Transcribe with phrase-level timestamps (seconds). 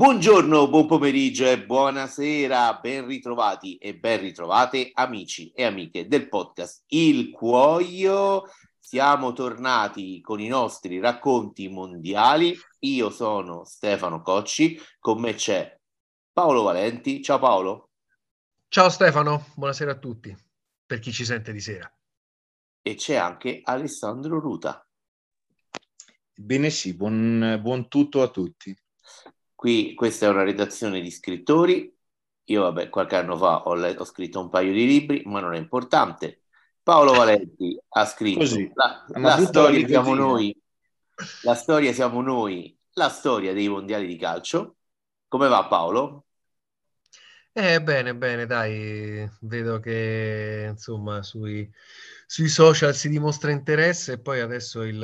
[0.00, 6.84] Buongiorno, buon pomeriggio e buonasera, ben ritrovati e ben ritrovate amici e amiche del podcast
[6.86, 8.44] Il Cuoio.
[8.78, 12.56] Siamo tornati con i nostri racconti mondiali.
[12.78, 15.78] Io sono Stefano Cocci, con me c'è
[16.32, 17.22] Paolo Valenti.
[17.22, 17.90] Ciao Paolo.
[18.68, 20.34] Ciao Stefano, buonasera a tutti,
[20.86, 21.94] per chi ci sente di sera.
[22.80, 24.82] E c'è anche Alessandro Ruta.
[26.34, 28.74] Bene sì, buon, buon tutto a tutti.
[29.60, 31.94] Qui questa è una redazione di scrittori.
[32.44, 35.58] Io, vabbè, qualche anno fa ho, ho scritto un paio di libri, ma non è
[35.58, 36.44] importante.
[36.82, 40.58] Paolo Valenti ha scritto Così, la, la storia siamo noi,
[41.42, 44.76] la storia siamo noi, la storia dei mondiali di calcio.
[45.28, 46.24] Come va Paolo?
[47.52, 51.70] Eh, bene, bene, dai, vedo che insomma sui,
[52.30, 55.00] sui social si dimostra interesse e poi adesso il,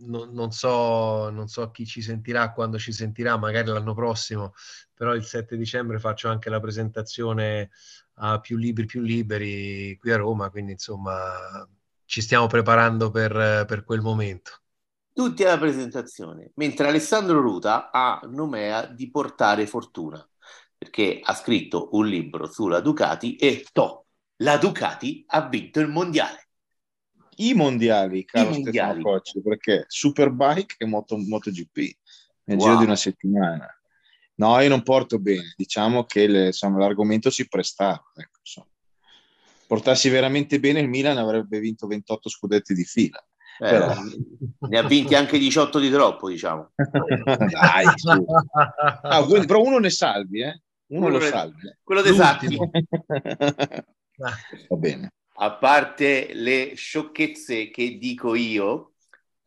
[0.00, 4.52] no, non, so, non so chi ci sentirà, quando ci sentirà, magari l'anno prossimo,
[4.92, 7.70] però il 7 dicembre faccio anche la presentazione
[8.14, 11.68] a Più Libri Più Liberi qui a Roma, quindi insomma
[12.04, 14.62] ci stiamo preparando per, per quel momento.
[15.12, 20.28] Tutti alla presentazione, mentre Alessandro Ruta ha nomea di portare fortuna,
[20.76, 24.03] perché ha scritto un libro sulla Ducati e to,
[24.38, 26.48] la Ducati ha vinto il mondiale.
[27.36, 29.02] I mondiali, caro I mondiali.
[29.02, 31.76] Cocci, perché Superbike e Moto, MotoGP
[32.44, 32.66] nel wow.
[32.66, 33.68] giro di una settimana.
[34.36, 38.02] No, io non porto bene, diciamo che le, insomma, l'argomento si prestava.
[38.14, 38.66] Ecco, insomma.
[39.66, 43.24] Portassi veramente bene il Milan avrebbe vinto 28 scudetti di fila.
[43.58, 43.94] Eh, Però...
[44.68, 46.72] Ne ha vinti anche 18 di troppo, diciamo.
[46.74, 47.86] Dai,
[49.02, 50.60] ah, quindi, però uno ne salvi, eh?
[50.86, 51.76] Uno, uno lo salvi.
[51.82, 52.58] Quello dei Sacchi.
[54.68, 55.12] Va bene.
[55.36, 58.92] A parte le sciocchezze che dico io,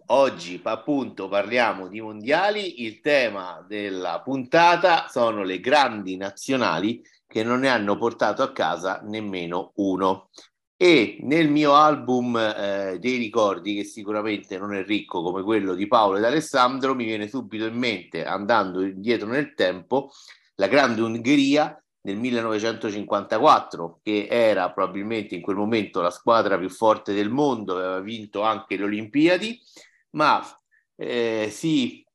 [0.08, 2.84] oggi appunto parliamo di mondiali.
[2.84, 9.02] Il tema della puntata sono le grandi nazionali che non ne hanno portato a casa
[9.04, 10.30] nemmeno uno.
[10.76, 15.88] E nel mio album eh, dei ricordi, che sicuramente non è ricco come quello di
[15.88, 20.12] Paolo ed Alessandro, mi viene subito in mente, andando indietro nel tempo,
[20.56, 27.14] la grande Ungheria nel 1954, che era probabilmente in quel momento la squadra più forte
[27.14, 29.60] del mondo, aveva vinto anche le Olimpiadi,
[30.12, 30.42] ma
[30.96, 32.06] eh, si,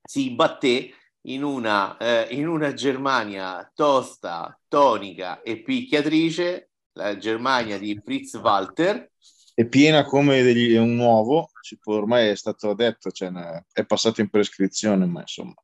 [0.00, 8.00] si batté in una, eh, in una Germania tosta, tonica e picchiatrice, la Germania di
[8.02, 9.10] Fritz Walter.
[9.54, 11.50] È piena come degli, un uovo,
[11.86, 13.32] ormai è stato detto, cioè,
[13.72, 15.54] è passato in prescrizione, ma insomma.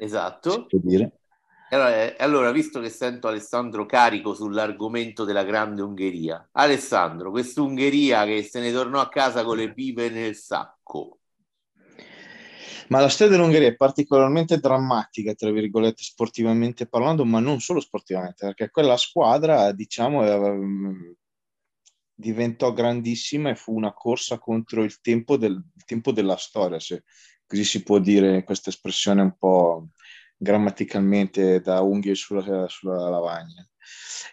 [0.00, 0.50] Esatto.
[0.50, 1.12] Si può dire.
[1.70, 8.42] Allora, eh, allora, visto che sento Alessandro carico sull'argomento della grande Ungheria, Alessandro, quest'Ungheria che
[8.42, 11.18] se ne tornò a casa con le pipe nel sacco.
[12.88, 18.46] Ma la storia dell'Ungheria è particolarmente drammatica, tra virgolette, sportivamente parlando, ma non solo sportivamente,
[18.46, 21.16] perché quella squadra, diciamo, eh,
[22.14, 27.04] diventò grandissima e fu una corsa contro il tempo, del, il tempo della storia, se
[27.46, 29.88] così si può dire questa espressione un po'
[30.38, 33.68] grammaticalmente da unghie sulla, sulla lavagna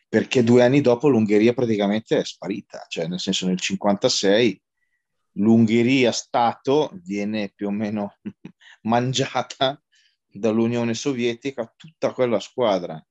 [0.07, 4.61] perché due anni dopo l'Ungheria praticamente è sparita, cioè nel senso nel 56
[5.33, 8.17] l'Ungheria Stato viene più o meno
[8.83, 9.81] mangiata
[10.25, 13.03] dall'Unione Sovietica, tutta quella squadra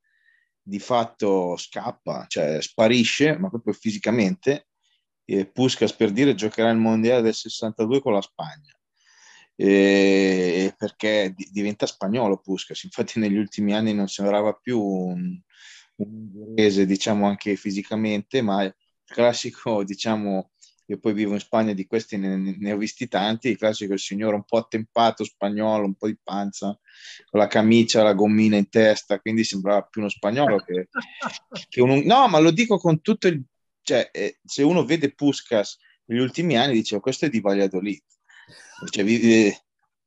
[0.62, 4.68] di fatto scappa, cioè sparisce, ma proprio fisicamente.
[5.26, 8.72] E Puskas per dire giocherà il mondiale del 62 con la Spagna
[9.56, 15.40] eh, perché di, diventa spagnolo Puskas, infatti negli ultimi anni non sembrava più un,
[15.96, 20.50] un inglese, diciamo anche fisicamente, ma il classico, diciamo,
[20.86, 24.34] io poi vivo in Spagna, di questi ne, ne, ho visti tanti, il classico signore
[24.34, 26.78] un po' attempato, spagnolo, un po' di panza,
[27.30, 30.88] con la camicia, la gommina in testa, quindi sembrava più uno spagnolo che,
[31.68, 32.02] che un...
[32.04, 33.42] No, ma lo dico con tutto il...
[33.82, 38.02] Cioè, eh, se uno vede Puskas negli ultimi anni, dice, oh, questo è di Valladolid
[38.90, 39.52] cioè, vi,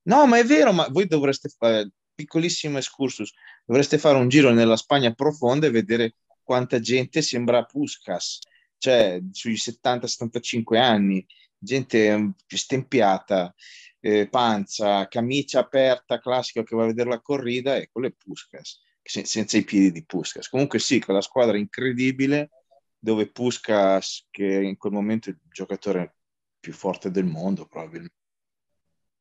[0.03, 3.31] no, ma è vero, ma voi dovreste fare, piccolissimo excursus,
[3.65, 8.39] dovreste fare un giro nella Spagna profonda e vedere quanta gente sembra Puskas,
[8.77, 11.25] cioè sui 70-75 anni,
[11.57, 13.53] gente stempiata,
[13.99, 18.81] eh, panza, camicia aperta, classica che va a vedere la corrida, e quello è Puskas,
[19.01, 20.47] se, senza i piedi di Puskas.
[20.49, 22.49] Comunque sì, quella squadra incredibile
[22.97, 26.15] dove Puskas, che in quel momento è il giocatore
[26.59, 28.15] più forte del mondo probabilmente,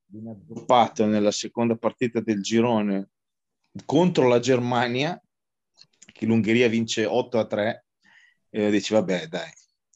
[0.06, 3.10] viene addoppato nella seconda partita del girone
[3.84, 5.20] contro la Germania,
[6.12, 7.84] che l'Ungheria vince 8 a 3,
[8.50, 9.50] e dici vabbè dai,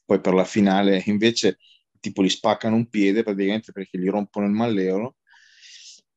[0.05, 1.59] poi per la finale invece
[2.01, 5.17] tipo gli spaccano un piede praticamente perché gli rompono il malleolo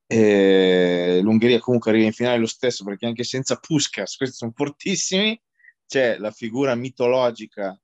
[0.07, 5.39] E L'Ungheria comunque arriva in finale lo stesso perché anche senza Puskas, questi sono fortissimi,
[5.85, 7.79] c'è la figura mitologica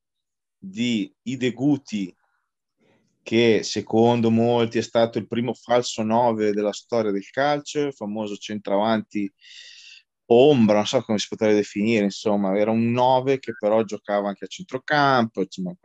[0.57, 2.13] di Ideguti
[3.23, 8.35] che secondo molti è stato il primo falso 9 della storia del calcio, il famoso
[8.35, 9.31] centravanti
[10.31, 14.45] ombra, non so come si potrebbe definire, insomma, era un 9 che però giocava anche
[14.45, 15.75] a centrocampo, insomma,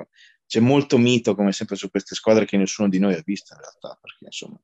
[0.47, 3.61] c'è molto mito come sempre su queste squadre che nessuno di noi ha visto in
[3.61, 4.61] realtà, perché insomma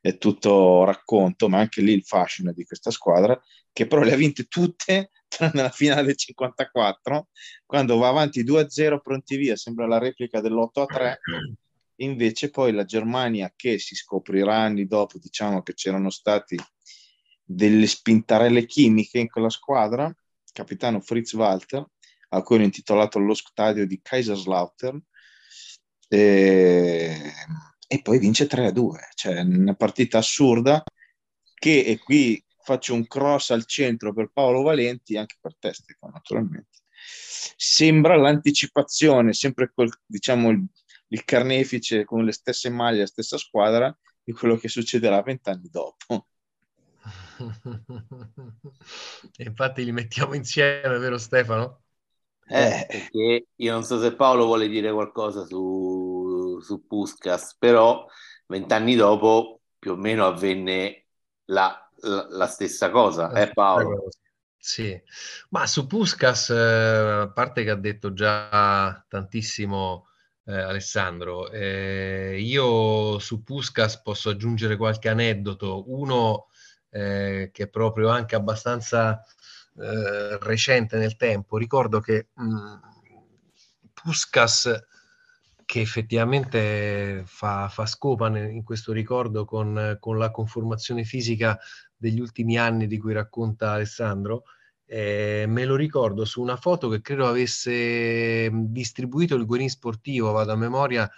[0.00, 3.38] è tutto racconto, ma anche lì il fascino di questa squadra,
[3.72, 7.28] che però le ha vinte tutte tranne la finale del 54,
[7.64, 11.16] quando va avanti 2-0 pronti via, sembra la replica dell'8-3,
[11.96, 16.56] invece poi la Germania che si scoprirà anni dopo, diciamo che c'erano stati
[17.42, 20.12] delle spintarelle chimiche in quella squadra,
[20.52, 21.84] capitano Fritz Walter,
[22.30, 25.00] a cui hanno intitolato lo stadio di Kaiserslautern,
[26.08, 27.32] e,
[27.86, 30.82] e poi vince 3-2, cioè una partita assurda
[31.54, 36.12] che, e qui faccio un cross al centro per Paolo Valenti, anche per te Stefano,
[36.14, 36.80] naturalmente,
[37.56, 40.66] sembra l'anticipazione, sempre col, diciamo, il,
[41.08, 46.26] il carnefice con le stesse maglie, la stessa squadra, di quello che succederà vent'anni dopo.
[49.38, 51.82] Infatti li mettiamo insieme, vero Stefano?
[52.48, 58.06] Eh, perché io non so se Paolo vuole dire qualcosa su, su Puskas, però
[58.46, 61.06] vent'anni dopo più o meno avvenne
[61.46, 64.08] la, la, la stessa cosa, eh Paolo?
[64.56, 65.00] Sì,
[65.50, 70.05] ma su Puskas, eh, a parte che ha detto già tantissimo
[70.46, 76.46] eh, Alessandro, eh, io su Puskas posso aggiungere qualche aneddoto, uno
[76.90, 79.22] eh, che è proprio anche abbastanza
[79.78, 81.58] eh, recente nel tempo.
[81.58, 82.74] Ricordo che mh, mm,
[83.92, 84.84] Puskas,
[85.64, 91.58] che effettivamente fa, fa scopa in questo ricordo con, con, la conformazione fisica
[91.96, 94.44] degli ultimi anni di cui racconta Alessandro,
[94.86, 100.52] eh, me lo ricordo su una foto che credo avesse distribuito il Guerin Sportivo, vado
[100.52, 101.10] a memoria,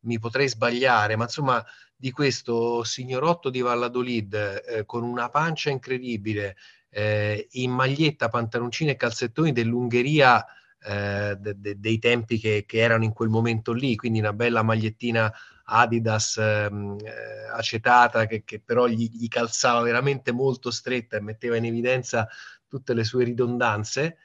[0.00, 1.64] mi potrei sbagliare, ma insomma
[1.96, 6.56] di questo signorotto di Valladolid eh, con una pancia incredibile,
[6.90, 10.44] eh, in maglietta, pantaloncini e calzettoni dell'Ungheria
[10.86, 14.62] eh, de, de, dei tempi che, che, erano in quel momento lì, quindi una bella
[14.62, 15.32] magliettina
[15.66, 21.56] Adidas ehm, eh, acetata che, che però gli, gli, calzava veramente molto stretta e metteva
[21.56, 22.28] in evidenza
[22.74, 24.18] tutte le sue ridondanze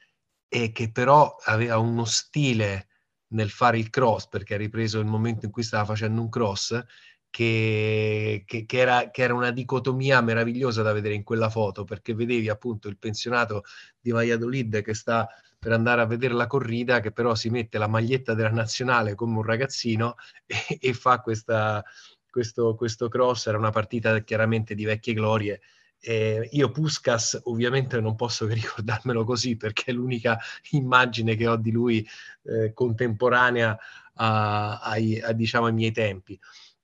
[0.47, 2.87] e che però aveva uno stile
[3.33, 6.83] nel fare il cross perché ha ripreso il momento in cui stava facendo un cross
[7.29, 12.15] che, che, che, era, che, era, una dicotomia meravigliosa da vedere in quella foto, perché
[12.15, 13.65] vedevi appunto il pensionato
[13.99, 15.27] di Valladolid che sta
[15.59, 19.37] per andare a vedere la corrida, che però si mette la maglietta della nazionale come
[19.37, 20.15] un ragazzino
[20.47, 21.83] e, e fa questa,
[22.27, 23.45] questo, questo cross.
[23.45, 25.61] Era una partita chiaramente di vecchie glorie.
[26.01, 30.39] Eh, io Puskas ovviamente non posso che ricordarmelo così perché è l'unica
[30.71, 32.07] immagine che ho di lui
[32.43, 33.77] eh, contemporanea
[34.15, 36.39] a, ai, a, diciamo, ai miei tempi.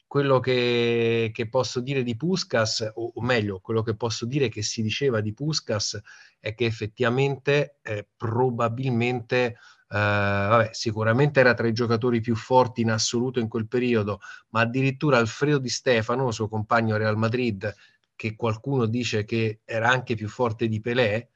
[0.08, 4.62] Quello che, che, posso dire di Puskas, o, o, meglio, quello che posso dire che
[4.62, 6.00] si diceva di Puskas
[6.40, 9.56] è che effettivamente eh, probabilmente, eh,
[9.90, 14.20] vabbè, sicuramente era tra i giocatori più forti in assoluto in quel periodo,
[14.50, 17.74] ma addirittura Alfredo Di Stefano, suo compagno Real Madrid,
[18.16, 21.30] che qualcuno dice che era anche più forte di Pelé,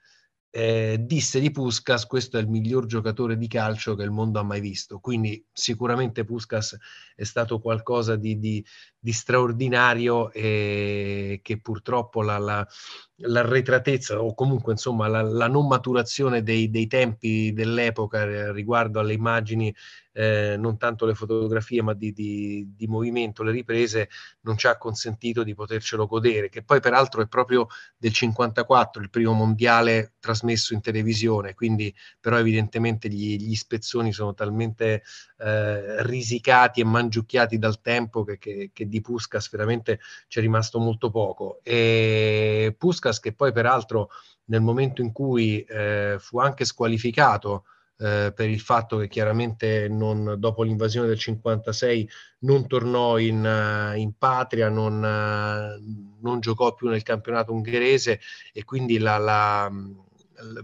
[0.51, 4.43] eh, disse di Puskas questo è il miglior giocatore di calcio che il mondo ha
[4.43, 6.75] mai visto quindi sicuramente Puskas
[7.15, 8.65] è stato qualcosa di, di,
[8.99, 12.67] di straordinario e che purtroppo la, la,
[13.15, 19.73] l'arretratezza o comunque insomma la, la non maturazione dei, dei, tempi dell'epoca riguardo alle immagini
[20.19, 24.09] eh, non tanto le fotografie ma di, di, di, movimento, le riprese,
[24.41, 29.09] non ci ha consentito di potercelo godere, che poi peraltro è proprio del 54 il
[29.09, 35.03] primo mondiale trasmesso in televisione, quindi però evidentemente gli, gli spezzoni sono talmente
[35.37, 40.79] eh, risicati e mangiucchiati dal tempo che, che, che di Puskas veramente ci è rimasto
[40.79, 41.59] molto poco.
[41.63, 44.09] E Puskas che poi peraltro
[44.45, 47.63] nel momento in cui eh, fu anche squalificato
[48.01, 53.97] eh, per il fatto che chiaramente non, dopo l'invasione del 56 non tornò in, uh,
[53.97, 58.21] in patria, non, uh, non, giocò più nel campionato ungherese
[58.53, 59.69] e quindi la, la,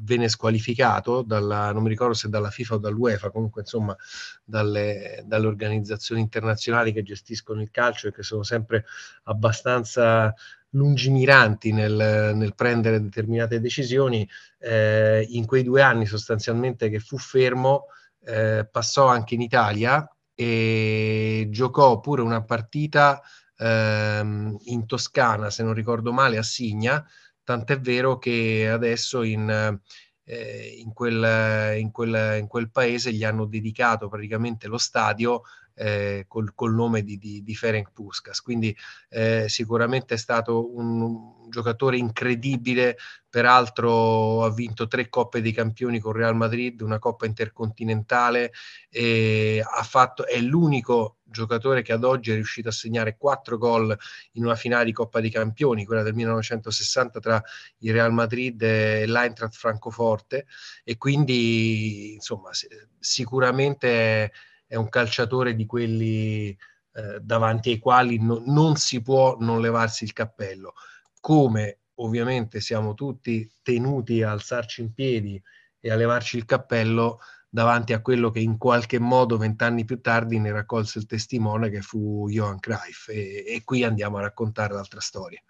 [0.01, 3.95] venne squalificato dalla, non mi ricordo se dalla FIFA o dall'UEFA, comunque insomma
[4.43, 8.85] dalle, dalle organizzazioni internazionali che gestiscono il calcio e che sono sempre
[9.23, 10.33] abbastanza
[10.69, 14.27] lungimiranti nel, nel prendere determinate decisioni.
[14.59, 17.85] Eh, in quei due anni sostanzialmente che fu fermo,
[18.25, 23.21] eh, passò anche in Italia e giocò pure una partita
[23.57, 27.05] ehm, in Toscana, se non ricordo male, a Signa,
[27.45, 29.79] tant'è vero che adesso in,
[30.25, 35.43] eh, in, quel, in, quel, in, quel, paese gli hanno dedicato praticamente lo stadio
[35.75, 38.41] eh, col, col, nome di, di, di Ferenc Puskas.
[38.41, 38.75] Quindi
[39.09, 42.97] eh, sicuramente è stato un, un, giocatore incredibile,
[43.29, 48.51] peraltro ha vinto tre Coppe dei Campioni con Real Madrid, una Coppa Intercontinentale,
[48.89, 53.95] e ha fatto, è l'unico giocatore che ad oggi è riuscito a segnare quattro gol
[54.31, 57.43] in una finale di Coppa dei Campioni, quella del 1960 tra
[57.79, 60.47] il Real Madrid e l'Eintracht Francoforte
[60.83, 62.49] e quindi insomma
[62.97, 64.31] sicuramente
[64.65, 66.57] è un calciatore di quelli
[66.93, 70.73] eh, davanti ai quali no, non si può non levarsi il cappello.
[71.19, 75.41] Come ovviamente siamo tutti tenuti a alzarci in piedi
[75.79, 77.19] e a levarci il cappello
[77.55, 81.79] davanti a quello che in qualche modo vent'anni più tardi ne raccolse il testimone che
[81.79, 83.07] fu Johan Cruyff.
[83.07, 85.41] E, e qui andiamo a raccontare l'altra storia.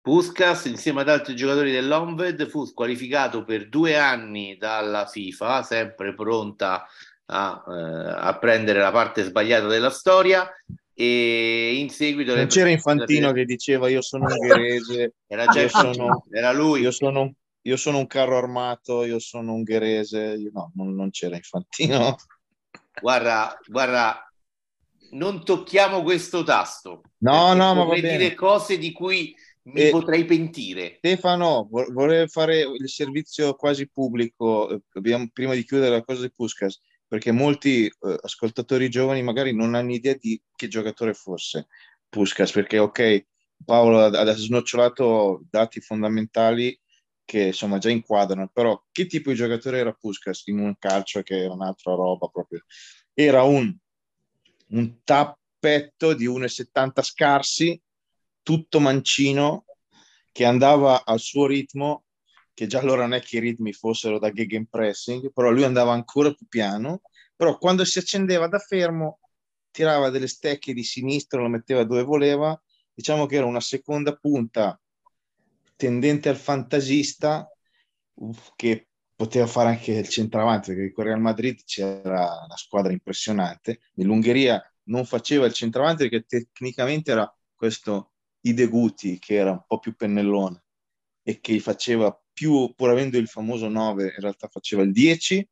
[0.00, 6.86] Puskas, insieme ad altri giocatori dell'Onved, fu squalificato per due anni dalla FIFA, sempre pronta
[7.26, 10.48] a, eh, a prendere la parte sbagliata della storia.
[10.94, 16.52] E in seguito non c'era Infantino che diceva io sono ungherese era già sono, era
[16.52, 16.82] lui.
[16.82, 21.36] io sono, io sono, un carro armato io sono ungherese io, no non, non, c'era
[21.36, 22.16] Infantino
[23.00, 24.32] guarda guarda
[25.12, 28.16] non tocchiamo questo tasto no no ma va bene.
[28.16, 34.70] dire cose di cui mi eh, potrei pentire Stefano vorrei fare il servizio quasi pubblico
[34.70, 39.52] eh, abbiamo, prima di chiudere la cosa di Puskas perché molti eh, ascoltatori giovani magari
[39.52, 41.66] non hanno idea di che giocatore fosse
[42.10, 43.26] Puskas, perché ok,
[43.64, 46.78] Paolo ha, snocciolato dati fondamentali
[47.30, 51.44] che insomma già inquadrano, però che tipo di giocatore era Puskas in un calcio che
[51.44, 52.64] era un'altra roba proprio?
[53.14, 53.72] Era un,
[54.70, 57.80] un tappetto di 1,70 scarsi,
[58.42, 59.64] tutto mancino,
[60.32, 62.06] che andava al suo ritmo
[62.52, 66.32] che già allora non è che i ritmi fossero da gegenpressing, però lui andava ancora
[66.32, 67.02] più piano,
[67.36, 69.20] però quando si accendeva da fermo
[69.70, 72.60] tirava delle stecche di sinistra, lo metteva dove voleva,
[72.92, 74.80] diciamo che era una seconda punta
[75.80, 77.50] tendente al fantasista
[78.54, 84.62] che poteva fare anche il centravanti, perché con Real Madrid c'era una squadra impressionante, nell'Ungheria
[84.84, 90.64] non faceva il centravanti perché tecnicamente era questo Ideguti che era un po' più pennellone
[91.22, 95.48] e che faceva più, pur avendo il famoso 9, in realtà faceva il 10,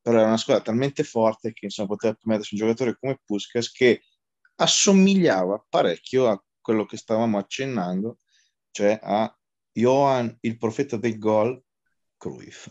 [0.00, 4.02] però era una squadra talmente forte che insomma, poteva permettersi un giocatore come Puskas che
[4.56, 8.18] assomigliava parecchio a quello che stavamo accennando,
[8.70, 9.37] cioè a
[9.78, 11.62] Johan, il profeta del gol,
[12.16, 12.68] Cruyff.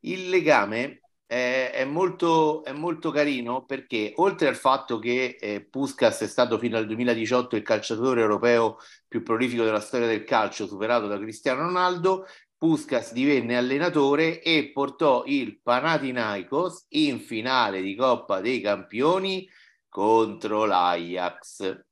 [0.00, 6.20] Il legame è, è, molto, è molto carino perché oltre al fatto che eh, Puskas
[6.20, 11.06] è stato fino al 2018 il calciatore europeo più prolifico della storia del calcio, superato
[11.06, 12.26] da Cristiano Ronaldo,
[12.56, 19.46] Puskas divenne allenatore e portò il Panathinaikos in finale di Coppa dei Campioni
[19.88, 21.84] contro l'Ajax.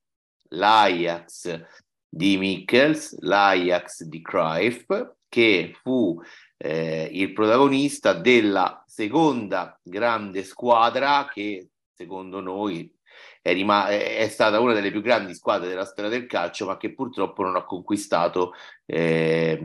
[0.54, 1.81] L'Ajax
[2.14, 4.92] di Mikkels, l'Ajax di Cruyff,
[5.30, 6.20] che fu
[6.58, 12.94] eh, il protagonista della seconda grande squadra che secondo noi
[13.40, 16.92] è, rim- è, stata una delle più grandi squadre della storia del calcio, ma che
[16.92, 18.52] purtroppo non ha conquistato
[18.84, 19.58] eh,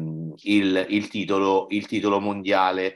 [0.43, 2.95] il, il, titolo, il titolo mondiale.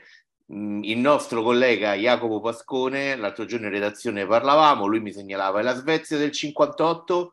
[0.50, 5.62] Mm, il nostro collega Jacopo Pascone, l'altro giorno in redazione parlavamo, lui mi segnalava è
[5.62, 7.32] la Svezia del 58.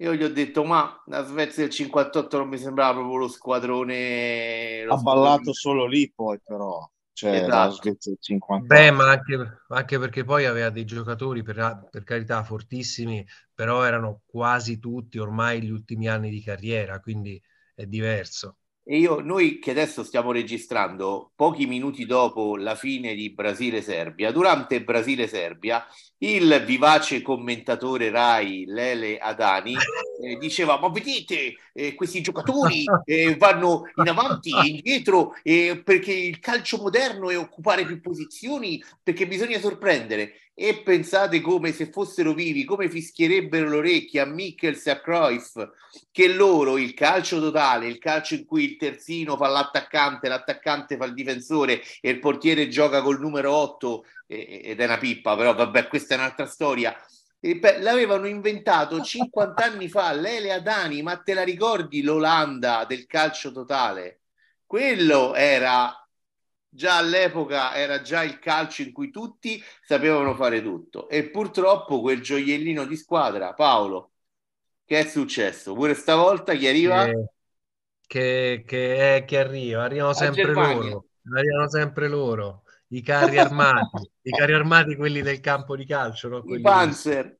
[0.00, 4.82] Io gli ho detto, ma la Svezia del 58 non mi sembrava proprio lo squadrone.
[4.84, 5.28] Lo ha squadrone...
[5.28, 7.94] ballato solo lì, poi, però cioè esatto.
[8.18, 13.82] 50 Beh, ma anche, anche, perché poi aveva dei giocatori per, per, carità fortissimi, però
[13.84, 17.40] erano quasi tutti ormai gli ultimi anni di carriera, quindi
[17.74, 18.59] è diverso.
[18.82, 24.82] E io, noi che adesso stiamo registrando pochi minuti dopo la fine di Brasile-Serbia, durante
[24.82, 25.86] Brasile-Serbia,
[26.18, 29.74] il vivace commentatore Rai Lele Adani
[30.22, 36.12] eh, diceva: Ma vedete, eh, questi giocatori eh, vanno in avanti e indietro eh, perché
[36.12, 42.34] il calcio moderno è occupare più posizioni, perché bisogna sorprendere e pensate come se fossero
[42.34, 45.56] vivi, come fischierebbero le orecchie a Mikkels e a Cruyff,
[46.12, 51.06] che loro il calcio totale, il calcio in cui il terzino fa l'attaccante, l'attaccante fa
[51.06, 55.88] il difensore e il portiere gioca col numero 8 ed è una pippa, però vabbè,
[55.88, 56.94] questa è un'altra storia.
[57.40, 63.50] Beh, l'avevano inventato 50 anni fa, Lele Adani, ma te la ricordi l'Olanda del calcio
[63.50, 64.24] totale?
[64.66, 65.99] Quello era
[66.70, 72.22] già all'epoca era già il calcio in cui tutti sapevano fare tutto e purtroppo quel
[72.22, 74.12] gioiellino di squadra, Paolo,
[74.84, 75.74] Che è successo?
[75.74, 77.06] Pure stavolta chi arriva?
[77.06, 77.28] Che,
[78.06, 84.30] che, che, è, che arriva, arrivano sempre loro, arrivano sempre loro, i carri armati, i
[84.30, 86.42] carri armati quelli del campo di calcio, no?
[86.44, 87.36] I Panzer.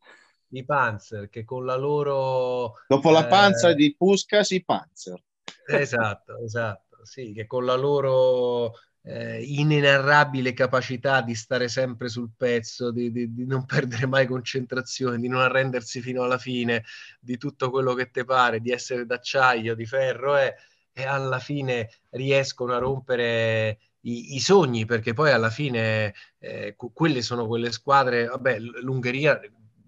[0.53, 2.75] I Panzer, che con la loro...
[2.89, 3.75] Dopo la panza eh...
[3.77, 5.23] di Puskas, i Panzer.
[5.67, 12.91] Esatto, esatto, sì, che con la loro eh, inenarrabile capacità di stare sempre sul pezzo,
[12.91, 16.85] di, di, di, non perdere mai concentrazione, di non arrendersi fino alla fine,
[17.21, 20.55] di tutto quello che ti pare, di essere d'acciaio, di ferro, eh,
[20.93, 27.23] e alla fine riescono a rompere i, i sogni, perché poi alla fine eh, quelle
[27.23, 29.41] sono quelle squadre, vabbè, l'Ungheria,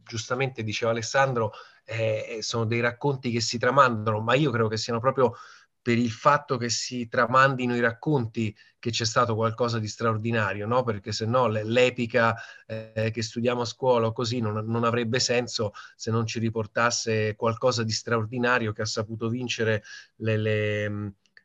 [0.04, 1.52] giustamente diceva Alessandro,
[1.84, 5.34] eh, sono dei racconti che si tramandano, ma io credo che siano proprio
[5.82, 10.84] per il fatto che si tramandino i racconti che c'è stato qualcosa di straordinario, no?
[10.84, 12.36] perché se no l'epica
[12.66, 17.82] eh, che studiamo a scuola così non, non, avrebbe senso se non ci riportasse qualcosa
[17.82, 19.82] di straordinario che ha saputo vincere
[20.16, 20.84] le, le,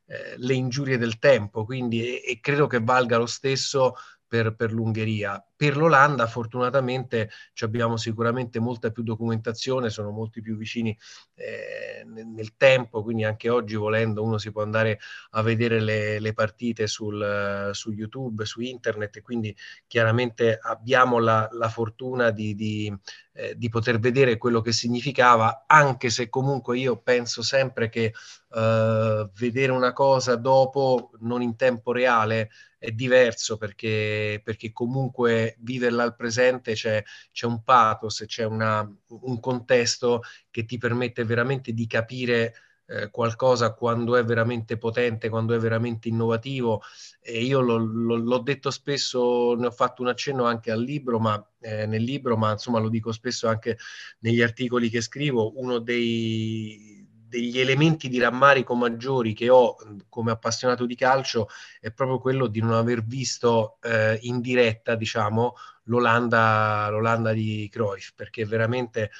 [0.06, 1.65] eh, le ingiurie del tempo.
[1.65, 3.96] Quindi, e, e credo che valga lo stesso
[4.27, 5.41] per, per l'Ungheria.
[5.55, 7.31] Per l'Olanda, fortunatamente,
[7.62, 10.96] abbiamo sicuramente molta più documentazione, sono molti più vicini
[11.34, 15.00] eh, nel, tempo, quindi anche oggi volendo uno si può andare
[15.31, 19.55] a vedere le, le partite sul, su YouTube, su internet, quindi
[19.88, 22.96] chiaramente abbiamo la, la fortuna di, di,
[23.34, 28.13] eh, di, poter vedere quello che significava, anche se comunque io penso sempre che
[28.53, 36.03] eh, vedere una cosa dopo, non in tempo reale, è diverso perché, perché comunque viverla
[36.03, 41.88] al presente c'è, c'è un pathos, c'è una, un contesto che ti permette veramente di
[41.88, 42.53] capire
[42.89, 46.81] eh, qualcosa quando è veramente potente, quando è veramente innovativo.
[47.19, 51.46] E io lo, l'ho detto spesso, ne ho fatto un accenno anche al libro, ma
[51.60, 53.77] eh, nel libro, ma insomma lo dico spesso anche
[54.19, 56.97] negli articoli che scrivo, uno dei
[57.27, 59.75] degli elementi di rammarico maggiori che ho
[60.10, 61.49] come appassionato di calcio
[61.80, 68.12] è proprio quello di non aver visto eh, in diretta, diciamo, l'Olanda, l'Olanda di Cruyff,
[68.15, 69.12] perché veramente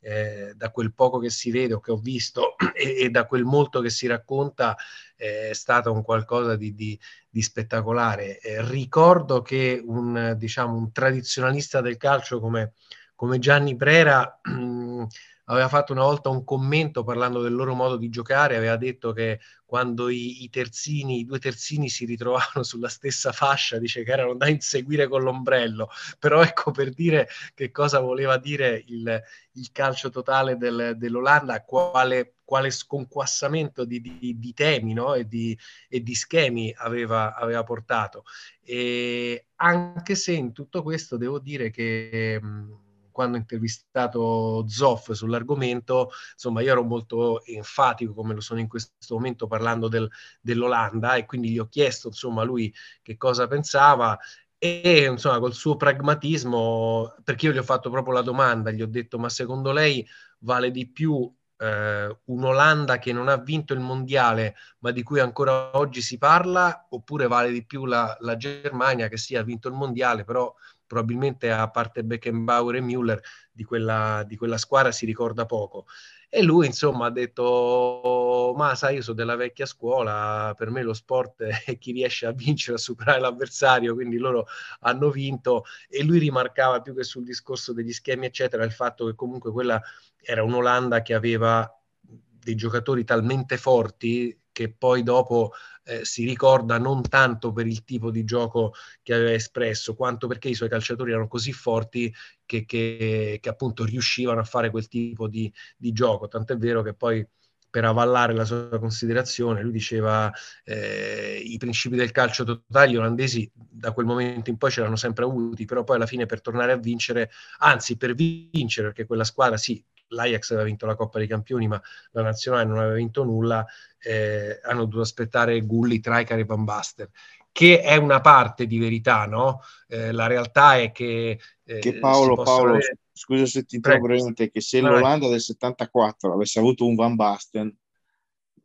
[0.00, 3.44] eh, da quel poco che si vede o che ho visto e, e da quel
[3.44, 4.76] molto che si racconta
[5.16, 8.40] eh, è stato un qualcosa di, di, di spettacolare.
[8.40, 12.72] Eh, ricordo che un, diciamo, un tradizionalista del calcio come,
[13.14, 14.40] come Gianni Brera
[15.50, 19.40] aveva fatto una volta un commento parlando del loro modo di giocare, aveva detto che
[19.64, 24.34] quando i, i terzini, i due terzini si ritrovavano sulla stessa fascia, dice che erano
[24.34, 30.08] da inseguire con l'ombrello, però ecco per dire che cosa voleva dire il, il calcio
[30.08, 35.14] totale del, dell'Olanda, quale, quale sconquassamento di, di, di temi no?
[35.14, 35.56] e, di,
[35.88, 38.22] e, di, schemi aveva, aveva portato.
[38.62, 42.38] E anche se in tutto questo devo dire che...
[42.40, 48.68] Mh, quando ho intervistato Zoff sull'argomento, insomma, io ero molto enfatico, come lo sono in
[48.68, 50.08] questo momento, parlando del,
[50.40, 54.18] dell'Olanda e quindi gli ho chiesto, insomma, lui che cosa pensava
[54.58, 58.86] e insomma col suo pragmatismo, perché io gli ho fatto proprio la domanda, gli ho
[58.86, 60.06] detto ma secondo lei
[60.40, 65.76] vale di più eh, un'Olanda che non ha vinto il mondiale ma di cui ancora
[65.76, 69.74] oggi si parla oppure vale di più la, la Germania che sì ha vinto il
[69.74, 70.52] mondiale però
[70.90, 73.20] probabilmente a parte Beckenbauer e Müller
[73.52, 75.86] di quella, di quella squadra si ricorda poco.
[76.28, 80.92] E lui, insomma, ha detto: Ma sai, io sono della vecchia scuola, per me lo
[80.92, 84.46] sport è chi riesce a vincere, a superare l'avversario, quindi loro
[84.80, 85.64] hanno vinto.
[85.88, 89.80] E lui rimarcava più che sul discorso degli schemi, eccetera, il fatto che comunque quella
[90.20, 95.52] era un'Olanda che aveva dei giocatori talmente forti che poi dopo
[95.84, 100.48] eh, si ricorda non tanto per il tipo di gioco che aveva espresso, quanto perché
[100.48, 102.12] i suoi calciatori erano così forti
[102.44, 106.28] che, che, che appunto riuscivano a fare quel tipo di, di gioco.
[106.28, 107.26] Tant'è vero che poi
[107.70, 110.30] per avallare la sua considerazione, lui diceva
[110.64, 114.96] eh, i principi del calcio totale gli olandesi da quel momento in poi ce l'hanno
[114.96, 119.22] sempre avuti, però poi alla fine per tornare a vincere, anzi per vincere, perché quella
[119.22, 121.80] squadra sì, l'Ajax aveva vinto la Coppa dei Campioni, ma
[122.12, 123.64] la nazionale non aveva vinto nulla,
[123.98, 127.08] eh, hanno dovuto aspettare Gulli, Traikar e Van Basten,
[127.52, 129.60] che è una parte di verità, no?
[129.88, 131.40] Eh, la realtà è che...
[131.64, 132.98] Eh, che Paolo, Paolo avere...
[133.12, 137.76] scusa se ti interrompo che se l'Olanda del 74 avesse avuto un Van Basten,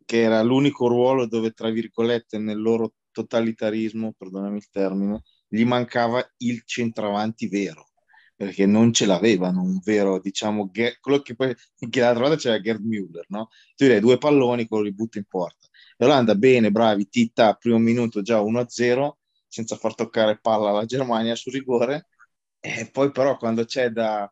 [0.06, 6.24] che era l'unico ruolo dove, tra virgolette, nel loro totalitarismo, perdonami il termine, gli mancava
[6.38, 7.90] il centravanti vero
[8.36, 10.70] perché non ce l'avevano un vero, diciamo,
[11.00, 11.56] quello che poi
[11.90, 13.48] che l'altra volta c'era Gerd Müller, no?
[13.76, 15.68] Tu direi due palloni, quello li butta in porta.
[15.98, 19.18] L'Olanda, bene, bravi, Tita, primo minuto già 1-0,
[19.48, 22.10] senza far toccare palla alla Germania su rigore,
[22.60, 24.30] e poi però quando c'è da,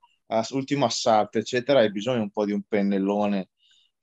[0.52, 3.50] ultimo assalto, eccetera, hai bisogno un po' di un pennellone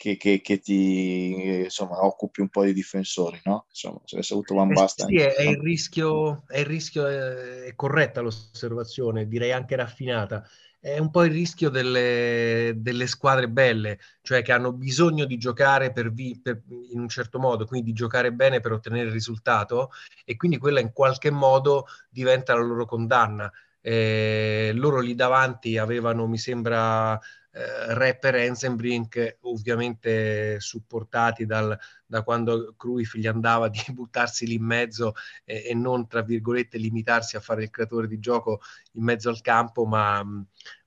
[0.01, 3.67] che, che, che ti insomma, occupi un po' di difensori, no?
[3.69, 5.07] Insomma, se avesse avuto Van Basten.
[5.13, 10.49] Eh sì, è, è, il rischio, è il rischio, è corretta l'osservazione, direi anche raffinata.
[10.81, 15.93] È un po' il rischio delle, delle squadre belle, cioè che hanno bisogno di giocare
[15.93, 19.91] per vi, per, in un certo modo, quindi di giocare bene per ottenere il risultato,
[20.25, 23.53] e quindi quella in qualche modo diventa la loro condanna.
[23.83, 27.19] Eh, loro lì davanti avevano, mi sembra,
[27.53, 34.65] eh, rapper Enzenbrink, ovviamente supportati dal, da quando Cruyff gli andava di buttarsi lì in
[34.65, 38.61] mezzo e, e, non, tra virgolette, limitarsi a fare il creatore di gioco
[38.93, 40.23] in mezzo al campo, ma,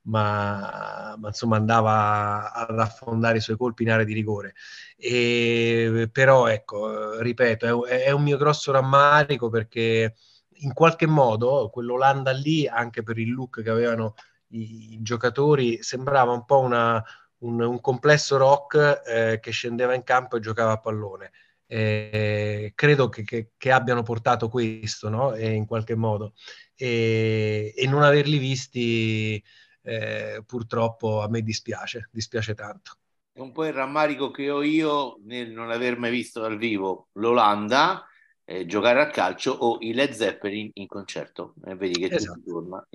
[0.03, 4.53] ma, ma insomma andava ad affondare i suoi colpi in area di rigore.
[4.95, 10.15] E, però, ecco, ripeto, è, è un mio grosso rammarico perché
[10.63, 14.15] in qualche modo quell'Olanda lì, anche per il look che avevano
[14.53, 17.03] i, giocatori, sembrava un po' una,
[17.39, 21.31] un, un, complesso rock eh, che scendeva in campo e giocava a pallone.
[21.65, 25.33] Eh, credo che, che, che, abbiano portato questo no?
[25.33, 26.33] eh, in qualche modo
[26.75, 29.41] e, e non averli visti
[29.81, 32.97] eh, purtroppo a me dispiace, dispiace tanto.
[33.31, 37.09] È un po' il rammarico che ho io nel non aver mai visto dal vivo
[37.13, 38.05] l'Olanda
[38.45, 41.55] eh, giocare a calcio o i Led Zeppelin in concerto.
[41.65, 42.39] E vedi che esatto.
[42.39, 42.87] tutto torna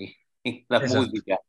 [0.68, 0.87] la esatto.
[0.87, 1.40] musica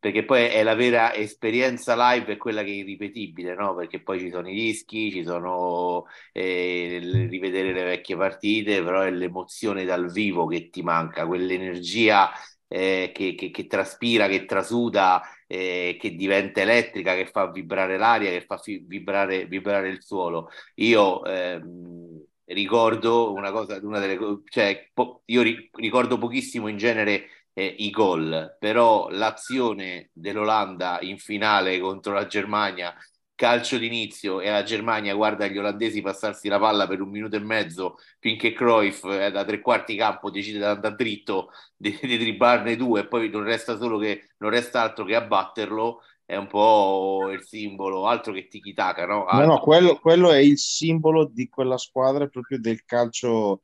[0.00, 3.74] perché poi è la vera esperienza live, è quella che è irripetibile, no?
[3.74, 9.10] Perché poi ci sono i dischi, ci sono eh, rivedere le vecchie partite, però è
[9.10, 12.30] l'emozione dal vivo che ti manca, quell'energia
[12.68, 18.30] eh, che, che, che, traspira, che trasuda, eh, che diventa elettrica, che fa vibrare l'aria,
[18.30, 20.48] che fa fi- vibrare, vibrare, il suolo.
[20.76, 27.37] Io ehm, ricordo una cosa, una delle, cioè, po- io ri- ricordo pochissimo in genere
[27.52, 32.94] eh, i gol, però l'azione dell'Olanda in finale contro la Germania,
[33.34, 37.40] calcio d'inizio e la Germania guarda gli olandesi passarsi la palla per un minuto e
[37.40, 42.74] mezzo finché Cruyff eh, da tre quarti campo decide di andare dritto, di, di dribbarne
[42.74, 47.30] due e poi non resta solo che non resta altro che abbatterlo è un po'
[47.32, 49.24] il simbolo, altro che tiki taka, no?
[49.32, 53.62] No, no, quello, quello, è il simbolo di quella squadra proprio del calcio,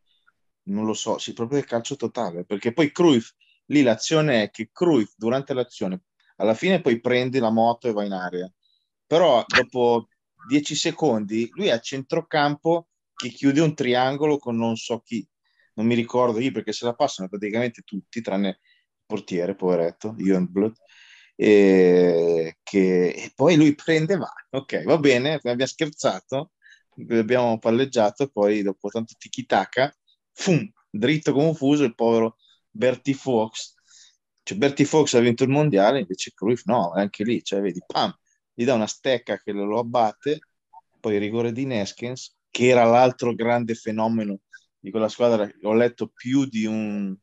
[0.68, 3.32] non lo so, sì, proprio del calcio totale, perché poi Cruyff
[3.66, 6.02] lì l'azione è che Cruyff durante l'azione
[6.36, 8.52] alla fine poi prende la moto e va in aria
[9.06, 10.08] però dopo
[10.48, 15.26] 10 secondi lui è a centrocampo che chiude un triangolo con non so chi.
[15.74, 18.58] Non mi ricordo chi perché se la passano praticamente tutti tranne il
[19.06, 20.76] portiere poveretto Youngblood
[21.36, 24.32] e, che, e poi lui prende va.
[24.50, 26.52] Ok va bene abbiamo scherzato
[27.08, 29.92] abbiamo palleggiato poi dopo tanto tiki taka
[30.32, 32.36] fum, dritto come un fuso il povero
[32.76, 33.74] Bertie Fox,
[34.42, 38.12] cioè Bertie Fox ha vinto il mondiale, invece Cruyff no, anche lì, cioè vedi, pam,
[38.52, 40.40] gli dà una stecca che lo abbatte,
[40.98, 44.40] poi il rigore di Neskins, che era l'altro grande fenomeno
[44.78, 47.16] di quella squadra, ho letto più di un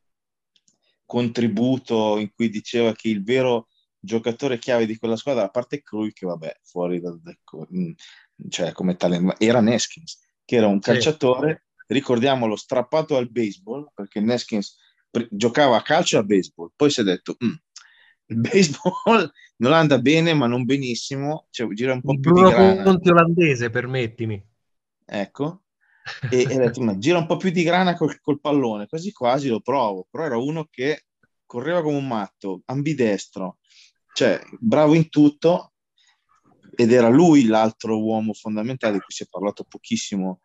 [1.06, 3.68] contributo in cui diceva che il vero
[4.00, 7.20] giocatore chiave di quella squadra, a parte Cruyff, che vabbè, fuori dal,
[7.76, 7.92] mm,
[8.50, 14.78] cioè come talento, era Neskins, che era un calciatore, ricordiamolo, strappato al baseball, perché Neskins
[15.30, 17.54] giocava a calcio e a baseball, poi si è detto mm,
[18.28, 22.54] il baseball non anda bene ma non benissimo, cioè gira un po' più Bruno di
[22.54, 22.84] grana.
[22.84, 24.44] Conti olandese, permettimi.
[25.06, 25.64] Ecco,
[26.30, 29.50] e, e detto, ma gira un po' più di grana col, col, pallone, quasi quasi
[29.50, 31.06] lo provo, però era uno che
[31.46, 33.58] correva come un matto, ambidestro,
[34.14, 35.74] cioè bravo in tutto.
[36.74, 40.40] Ed era lui l'altro uomo fondamentale di cui si è parlato pochissimo,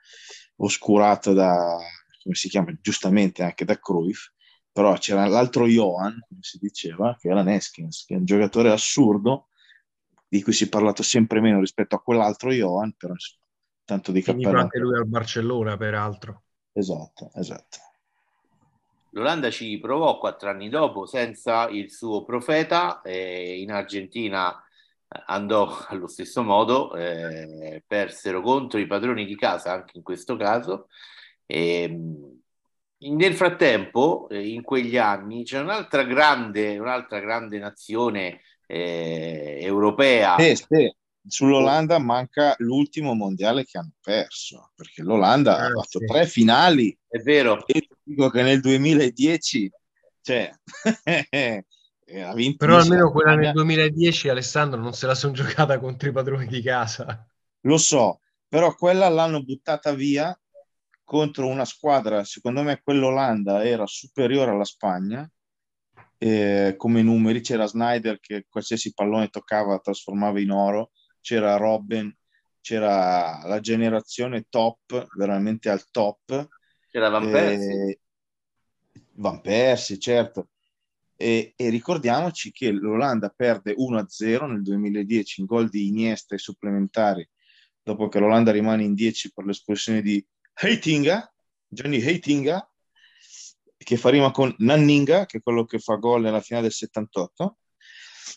[0.56, 1.78] oscurato da,
[2.22, 4.26] come si chiama, giustamente anche da Cruyff,
[4.76, 9.48] però c'era l'altro Johan, come si diceva, che era Neskins, che è un giocatore assurdo,
[10.28, 13.14] di cui si è parlato sempre meno rispetto a quell'altro Johan, però
[13.86, 14.58] tanto di cappello.
[14.58, 16.42] anche lui al Barcellona, peraltro.
[16.72, 17.78] Esatto, esatto.
[19.12, 24.54] L'Olanda ci provò quattro anni dopo senza il suo profeta, eh, in Argentina
[25.08, 30.36] eh, andò allo stesso modo, eh, persero contro i padroni di casa anche in questo
[30.36, 30.88] caso.
[31.46, 32.36] E, ehm,
[32.98, 40.36] nel frattempo, eh, in quegli anni, c'è un'altra grande, un'altra grande nazione eh, europea.
[40.36, 40.94] Eh, sì.
[41.28, 46.06] Sull'Olanda manca l'ultimo mondiale che hanno perso, perché l'Olanda ah, ha fatto sì.
[46.06, 46.96] tre finali.
[47.06, 47.66] È vero.
[47.66, 49.70] E dico che nel 2010,
[50.22, 50.52] cioè,
[52.22, 52.56] ha vinto.
[52.64, 56.62] Però almeno quella nel 2010, Alessandro, non se la sono giocata contro i padroni di
[56.62, 57.26] casa.
[57.62, 60.38] Lo so, però quella l'hanno buttata via
[61.06, 65.30] contro una squadra, secondo me quell'Olanda era superiore alla Spagna
[66.18, 70.90] eh, come numeri, c'era Snyder che qualsiasi pallone toccava trasformava in oro,
[71.20, 72.14] c'era Robin,
[72.60, 76.48] c'era la generazione top, veramente al top.
[76.90, 77.90] C'era Van Persie.
[77.90, 78.00] Eh,
[79.12, 80.48] Van Persie, certo.
[81.14, 87.26] E, e, ricordiamoci che l'Olanda perde 1-0 nel 2010 in gol di Iniesta e supplementari,
[87.82, 90.24] dopo che l'Olanda rimane in 10 per l'espulsione di
[90.58, 91.32] Heitinga,
[91.68, 92.68] Johnny Heitinga,
[93.76, 97.58] che fa rima con Nanninga, che è quello che fa gol nella finale del 78.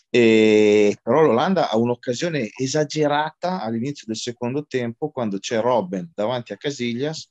[0.08, 6.56] E, però l'Olanda ha un'occasione esagerata all'inizio del secondo tempo quando c'è Robben davanti a
[6.56, 7.28] Casillas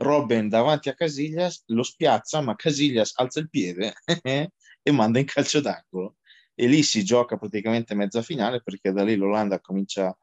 [0.00, 5.60] Robben davanti a Casillas lo spiazza, ma Casillas alza il piede e manda in calcio
[5.60, 6.16] d'angolo.
[6.54, 10.18] E lì si gioca praticamente mezza finale perché da lì l'Olanda comincia a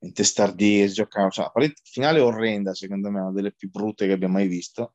[0.00, 1.30] intestardirsi, giocare.
[1.30, 4.94] Cioè, la finale orrenda, secondo me, una delle più brutte che abbia mai visto,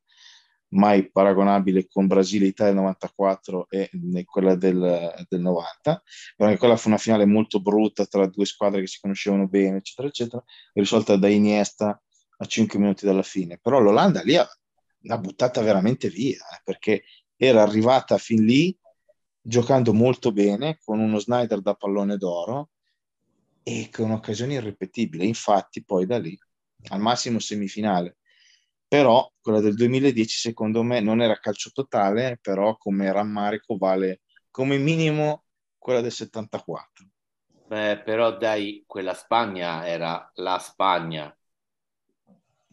[0.69, 3.89] mai paragonabile con Brasile-Italia 94 e
[4.25, 6.03] quella del, del 90.
[6.35, 9.77] Però anche quella fu una finale molto brutta tra due squadre che si conoscevano bene,
[9.77, 12.01] eccetera, eccetera, risolta da Iniesta
[12.37, 17.03] a 5 minuti dalla fine, però l'Olanda lì l'ha buttata veramente via, eh, perché
[17.35, 18.75] era arrivata fin lì
[19.39, 22.69] giocando molto bene, con uno Snyder da pallone d'oro
[23.63, 25.25] e con un'occasione irripetibile.
[25.25, 26.37] Infatti poi da lì,
[26.89, 28.17] al massimo semifinale.
[28.87, 34.21] Però quella del 2010 secondo me non era calcio totale, però come rammarico vale
[34.51, 35.45] come minimo
[35.77, 37.07] quella del 74.
[37.65, 41.35] Beh, però dai, quella Spagna era la Spagna,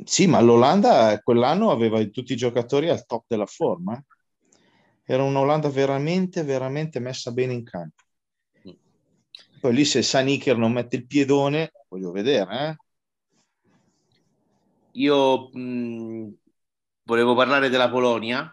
[0.04, 4.02] sì, ma l'Olanda quell'anno aveva tutti i giocatori al top della forma.
[5.04, 8.04] Era un'Olanda veramente, veramente messa bene in campo.
[9.60, 12.68] Poi lì se Saniker non mette il piedone, voglio vedere.
[12.70, 12.76] Eh?
[14.92, 16.34] Io mh,
[17.04, 18.52] volevo parlare della Polonia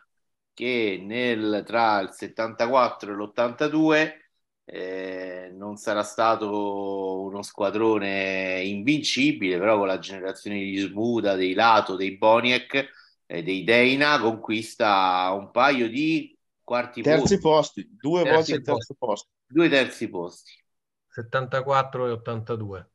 [0.54, 4.22] che nel, tra il 74 e l'82
[4.66, 11.96] eh, non sarà stato uno squadrone invincibile, però con la generazione di Smuda, dei Lato,
[11.96, 12.90] dei Boniek
[13.26, 18.86] e dei Deina conquista un paio di quarti terzi posti, posti due terzi volte posti.
[18.86, 19.30] terzo posto.
[19.48, 20.52] Due terzi posti.
[21.18, 22.90] 74 e 82.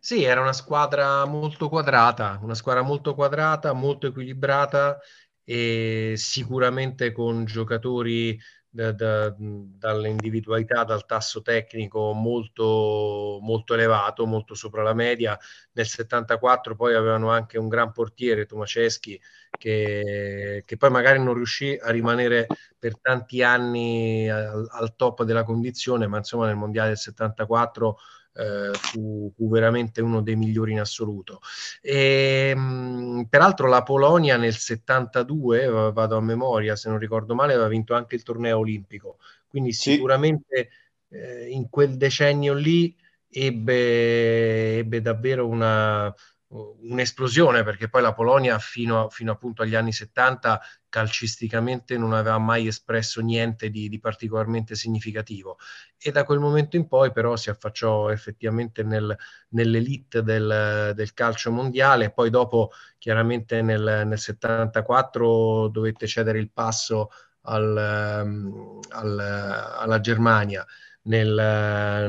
[0.00, 4.98] Sì, era una squadra molto quadrata, una squadra molto quadrata, molto equilibrata
[5.44, 8.38] e sicuramente con giocatori
[8.74, 15.38] da, da, dall'individualità, dal tasso tecnico molto, molto elevato, molto sopra la media.
[15.72, 21.78] Nel 74 poi avevano anche un gran portiere, Tomaszewski, che, che poi magari non riuscì
[21.80, 22.46] a rimanere
[22.78, 27.98] per tanti anni al, al top della condizione, ma insomma nel Mondiale del 74
[28.34, 31.40] eh, fu, fu, veramente uno dei migliori in assoluto.
[31.80, 37.68] E, mh, peraltro la Polonia nel 72, vado a memoria se non ricordo male, aveva
[37.68, 39.18] vinto anche il torneo olimpico,
[39.48, 39.92] quindi sì.
[39.92, 40.70] sicuramente
[41.08, 42.96] eh, in quel decennio lì
[43.28, 46.14] ebbe, ebbe davvero una,
[46.52, 52.66] un'esplosione perché poi la Polonia fino, fino, appunto agli anni 70 calcisticamente non aveva mai
[52.66, 55.56] espresso niente di, di, particolarmente significativo.
[55.96, 59.16] E da quel momento in poi però si affacciò effettivamente nel,
[59.50, 62.10] nell'elite del, del, calcio mondiale.
[62.12, 67.10] Poi dopo chiaramente nel, nel 74 dovette cedere il passo
[67.42, 70.64] al, um, al, alla Germania.
[71.04, 71.34] Nel,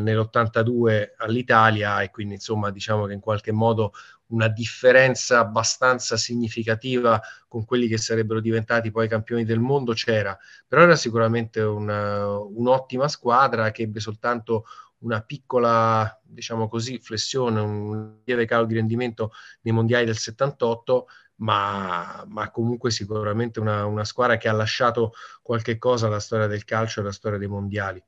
[0.04, 3.92] nell'82 all'Italia e quindi insomma diciamo che in qualche modo
[4.34, 10.82] una differenza abbastanza significativa con quelli che sarebbero diventati poi campioni del mondo c'era, però
[10.82, 14.66] era sicuramente una, un'ottima squadra che ebbe soltanto
[15.04, 22.24] una piccola, diciamo così, flessione, un lieve calo di rendimento nei mondiali del 78, ma,
[22.28, 27.00] ma comunque sicuramente una, una, squadra che ha lasciato qualche cosa alla storia del calcio
[27.00, 28.02] e alla storia dei mondiali.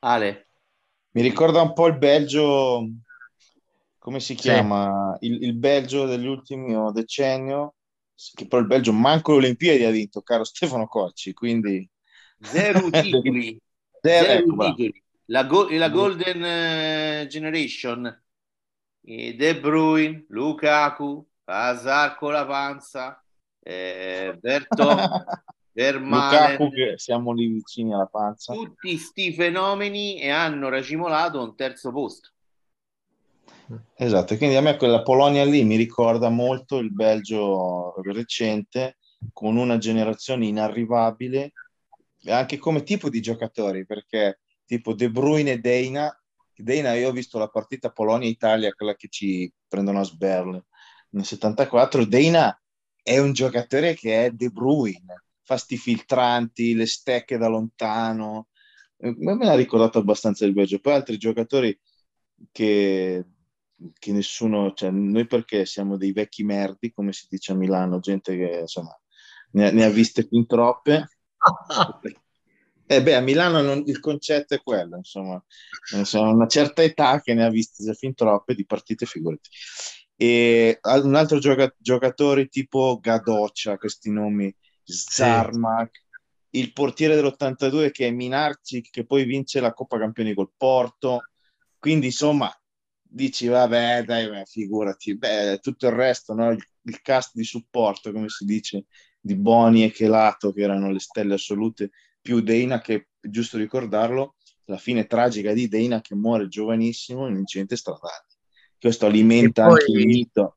[0.00, 0.48] Ale.
[1.10, 2.88] Mi ricorda un po' il Belgio
[4.06, 5.18] come si chiama?
[5.18, 5.26] Sì.
[5.26, 7.74] Il, il, Belgio dell'ultimo decennio,
[8.34, 11.90] che poi il Belgio manco le Olimpiadi ha vinto, caro Stefano Cocci, quindi...
[12.38, 13.60] Zero titoli.
[14.00, 15.02] Zero, titoli.
[15.24, 18.22] La, go- la Golden uh, Generation,
[19.00, 23.20] De Bruyne, Lukaku, Hazard con la panza,
[23.58, 24.84] eh, Berto,
[25.74, 28.52] Lukaku che siamo lì vicini alla panza.
[28.52, 32.34] Tutti sti fenomeni e hanno racimolato un terzo posto.
[33.96, 38.98] Esatto, quindi a me quella Polonia lì mi ricorda molto il Belgio recente,
[39.32, 41.52] con una generazione inarrivabile,
[42.26, 46.12] anche come tipo di giocatori, perché tipo De Bruyne e Deina,
[46.54, 50.64] Deina io ho visto la partita Polonia-Italia, quella che ci prendono a Sberle
[51.10, 52.60] nel 74, Deina
[53.02, 58.48] è un giocatore che è De Bruyne, fa sti filtranti, le stecche da lontano.
[58.98, 60.80] Me l'ha ricordato abbastanza il Belgio.
[60.80, 61.78] Poi altri giocatori
[62.50, 63.24] che,
[63.98, 68.36] che nessuno, cioè noi perché siamo dei vecchi merdi, come si dice a Milano, gente
[68.36, 68.98] che insomma
[69.52, 71.08] ne, ne ha viste fin troppe.
[72.88, 75.44] Eh beh, a Milano non, il concetto è quello, insomma,
[75.96, 79.48] insomma, una certa età che ne ha viste fin troppe di partite, figurati.
[80.14, 85.90] E un altro gioca- giocatore tipo Gadoccia, questi nomi, Zarmak,
[86.50, 86.60] sì.
[86.60, 91.30] il portiere dell'82 che è Minarcic, che poi vince la Coppa Campioni col Porto.
[91.80, 92.48] Quindi, insomma,
[93.08, 95.16] dici, vabbè, dai, beh, figurati.
[95.16, 96.50] Beh, tutto il resto, no?
[96.50, 98.86] il, il cast di supporto, come si dice,
[99.20, 101.90] di Boni e Chelato, che erano le stelle assolute
[102.20, 104.34] più Dana che, giusto ricordarlo,
[104.66, 108.26] la fine tragica di Dana che muore giovanissimo in un incidente stradale.
[108.78, 110.56] Questo alimenta poi, anche il mito.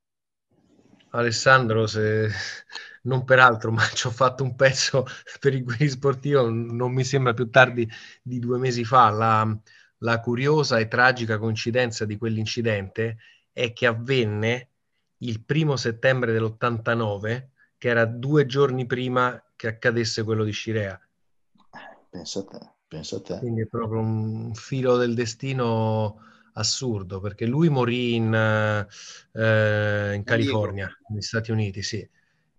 [1.12, 2.28] Alessandro, se
[3.04, 5.06] non peraltro, ma ci ho fatto un pezzo
[5.40, 7.88] per il Guidi Sportivo, non mi sembra più tardi
[8.22, 9.10] di due mesi fa.
[9.10, 9.60] La,
[10.00, 13.18] la curiosa e tragica coincidenza di quell'incidente
[13.52, 14.70] è che avvenne
[15.20, 21.00] il primo settembre dell'89, che era due giorni prima che accadesse quello di Scirea.
[22.10, 23.38] Pensa a te, pensa a te.
[23.40, 26.22] Quindi è proprio un filo del destino
[26.54, 32.08] assurdo, perché lui morì in, eh, in California, negli Stati Uniti, sì,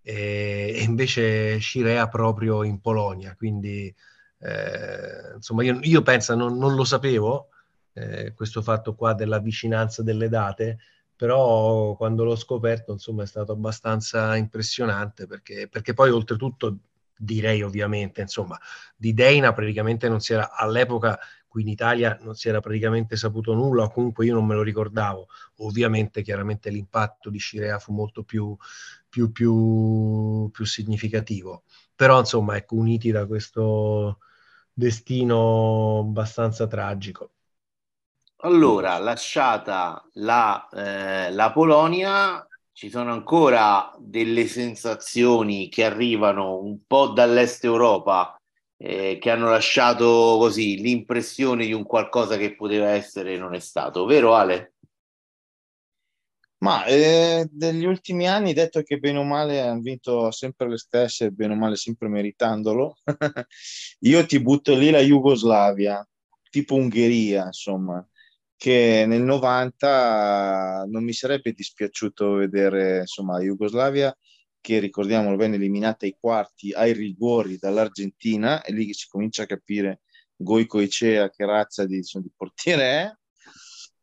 [0.03, 3.93] e, e invece Scirea proprio in Polonia, quindi
[4.41, 7.49] eh, insomma io, io penso, non, non, lo sapevo,
[7.93, 10.79] eh, questo fatto qua della vicinanza delle date,
[11.15, 16.77] però quando l'ho scoperto insomma è stato abbastanza impressionante perché, perché poi oltretutto
[17.15, 18.59] direi ovviamente, insomma,
[18.95, 21.19] di Deina praticamente non si era all'epoca
[21.51, 25.27] qui in Italia non si era praticamente saputo nulla, comunque io non me lo ricordavo.
[25.57, 28.55] Ovviamente, chiaramente l'impatto di Scirea fu molto più,
[29.09, 31.63] più, più, più significativo.
[31.93, 34.19] Però, insomma, ecco, uniti da questo
[34.73, 37.31] destino abbastanza tragico.
[38.43, 47.09] Allora, lasciata la, eh, la Polonia, ci sono ancora delle sensazioni che arrivano un po'
[47.09, 48.35] dall'est Europa
[48.77, 53.59] eh, che hanno lasciato così l'impressione di un qualcosa che poteva essere e non è
[53.59, 54.73] stato, vero Ale?
[56.63, 61.31] Ma eh, degli ultimi anni, detto che bene o male hanno vinto sempre le stesse,
[61.31, 62.97] bene o male sempre meritandolo,
[64.01, 66.07] io ti butto lì la Jugoslavia,
[66.51, 68.05] tipo Ungheria, insomma
[68.61, 74.15] che nel 90 non mi sarebbe dispiaciuto vedere insomma la Jugoslavia
[74.59, 80.01] che ricordiamolo bene eliminata ai quarti ai rigori dall'Argentina e lì si comincia a capire
[80.35, 83.11] Goico Icea che razza di, insomma, di portiere è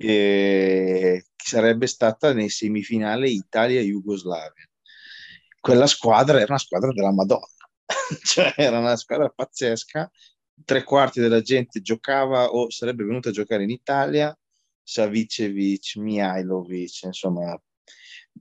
[0.01, 4.69] e sarebbe stata nei semifinali Italia-Jugoslavia.
[5.61, 7.47] Quella squadra era una squadra della Madonna.
[8.23, 10.11] Cioè era una squadra pazzesca.
[10.65, 14.37] Tre quarti della gente giocava o sarebbe venuta a giocare in Italia.
[14.83, 17.61] Savicevic, Mihailovic, insomma,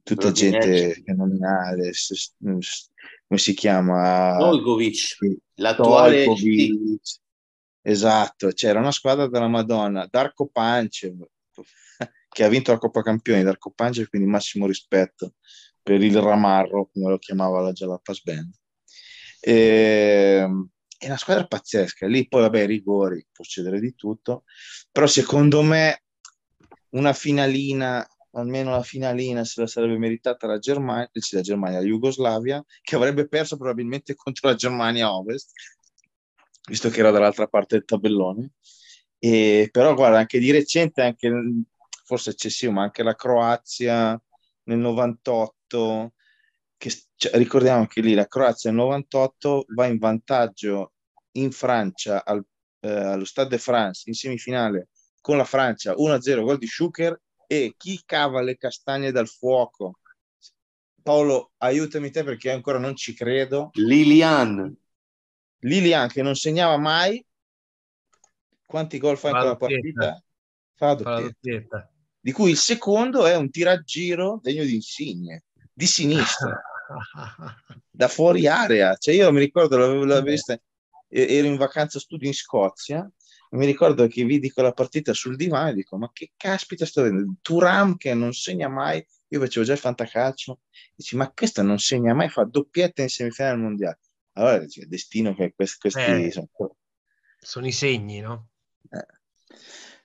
[0.04, 1.92] tutta gente fenomenale,
[2.40, 4.38] come si chiama?
[4.38, 5.18] Nojkovic,
[5.56, 6.26] l'attuale
[7.82, 11.22] Esatto, c'era una squadra della Madonna, Darko Pancev,
[12.30, 15.36] che ha vinto la Coppa Campioni, Darko Pancev, quindi massimo rispetto
[15.82, 18.54] per il Ramarro, come lo chiamava la Jalapas Band.
[19.40, 19.54] E,
[20.42, 24.44] ehm, è una squadra pazzesca, lì poi vabbè rigori, può succedere di tutto,
[24.92, 26.04] però secondo me
[26.90, 32.64] una finalina, almeno la finalina se la sarebbe meritata la Germania, la Germania, la Jugoslavia,
[32.82, 35.52] che avrebbe perso probabilmente contro la Germania Ovest,
[36.68, 38.52] visto che era dall'altra parte del tabellone.
[39.20, 41.32] E, però guarda, anche di recente, anche,
[42.06, 44.20] forse eccessivo, ma anche la Croazia
[44.64, 46.14] nel 98,
[46.78, 50.94] che, cioè, ricordiamo che lì la Croazia nel 98 va in vantaggio
[51.34, 52.44] in Francia al,
[52.82, 54.90] eh, allo Stade de France in semifinale
[55.22, 60.00] con la Francia 1-0 gol di Schuker e chi cava le castagne dal fuoco?
[61.02, 63.70] Paolo, aiutami te perché ancora non ci credo.
[63.74, 64.76] Lilian.
[65.60, 67.26] Lilian che non segnava mai.
[68.68, 70.24] Quanti gol fa in quella partita?
[70.76, 71.92] Fa doppietta.
[72.20, 76.62] Di cui il secondo è un tiraggiro degno di insigne, di sinistra,
[77.90, 78.96] da fuori area.
[78.96, 80.60] Cioè io mi ricordo, l'avevo, l'avevo vista,
[81.08, 83.10] ero in vacanza studio in Scozia
[83.52, 87.36] mi ricordo che vidi quella partita sul divano e dico ma che caspita sto vedendo
[87.42, 90.60] Turam che non segna mai io facevo già il fantacalcio
[90.94, 94.00] dici ma questo non segna mai fa doppietta in semifinale al mondiale
[94.34, 96.50] allora dici, destino che questi, questi eh, sono...
[97.40, 97.68] sono...
[97.68, 98.50] i segni no?
[98.90, 99.06] Eh.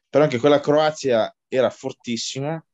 [0.09, 2.65] però anche quella Croazia era fortissima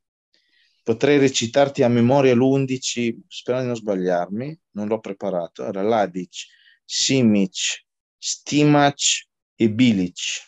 [0.83, 6.57] potrei recitarti a memoria l'11 sperando di non sbagliarmi non l'ho preparato era Ladic
[6.91, 7.85] Simic,
[8.17, 10.47] Stimac e Bilic.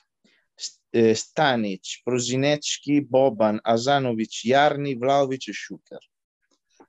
[0.92, 6.00] Eh, Stanic, Prosinecki, Boban, Asanovic, Jarni, Vlaovic e Schuker.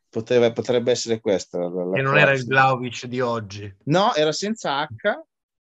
[0.10, 1.60] Potrebbe, potrebbe essere questa.
[1.60, 3.72] La, la e non era il Vlaovic di oggi.
[3.86, 5.24] No, era senza H,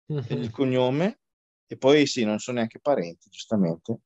[0.06, 1.21] il cognome,
[1.72, 4.00] e poi sì, non sono neanche parenti, giustamente.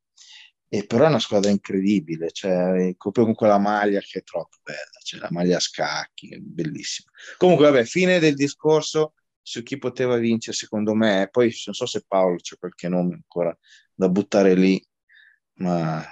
[0.68, 5.00] E però è una squadra incredibile, cioè, proprio con quella maglia che è troppo bella,
[5.04, 7.10] cioè la maglia a scacchi, bellissima.
[7.38, 11.28] Comunque, vabbè, fine del discorso su chi poteva vincere, secondo me.
[11.32, 13.58] Poi non so se Paolo c'è qualche nome ancora
[13.96, 14.80] da buttare lì,
[15.54, 16.04] ma...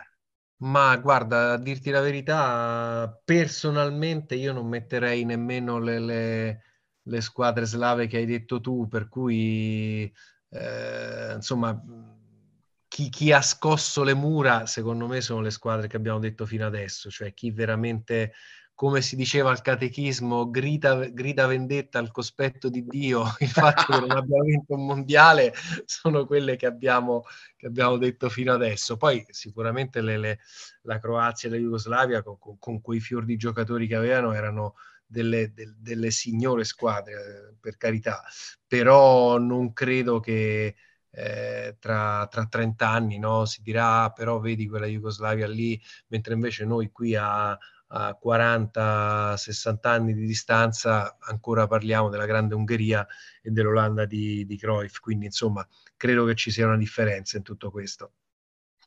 [0.63, 6.61] Ma guarda, a dirti la verità, personalmente io non metterei nemmeno le, le,
[7.01, 10.11] le squadre slave che hai detto tu, per cui
[10.53, 11.81] eh, insomma
[12.93, 16.63] chi, chi, ha scosso le mura, secondo me, sono le squadre che abbiamo detto fino
[16.67, 18.33] adesso, cioè chi veramente,
[18.75, 23.99] come si diceva al catechismo, grida, grida vendetta al cospetto di Dio, il fatto che
[23.99, 27.23] non abbiamo vinto un mondiale, sono quelle che abbiamo,
[27.57, 28.95] che abbiamo detto fino adesso.
[28.95, 30.39] Poi sicuramente le, le,
[30.83, 34.75] la Croazia e la Jugoslavia, con, con, con, quei fior di giocatori che avevano, erano
[35.13, 38.23] delle, del, delle signore squadre, eh, per carità,
[38.67, 40.75] però non credo che
[41.11, 43.45] eh, tra, tra 30 anni no?
[43.45, 49.77] si dirà ah, però vedi quella Jugoslavia lì, mentre invece noi qui a, a 40-60
[49.83, 53.05] anni di distanza ancora parliamo della grande Ungheria
[53.43, 57.69] e dell'Olanda di, di Cruyff, quindi insomma credo che ci sia una differenza in tutto
[57.69, 58.13] questo.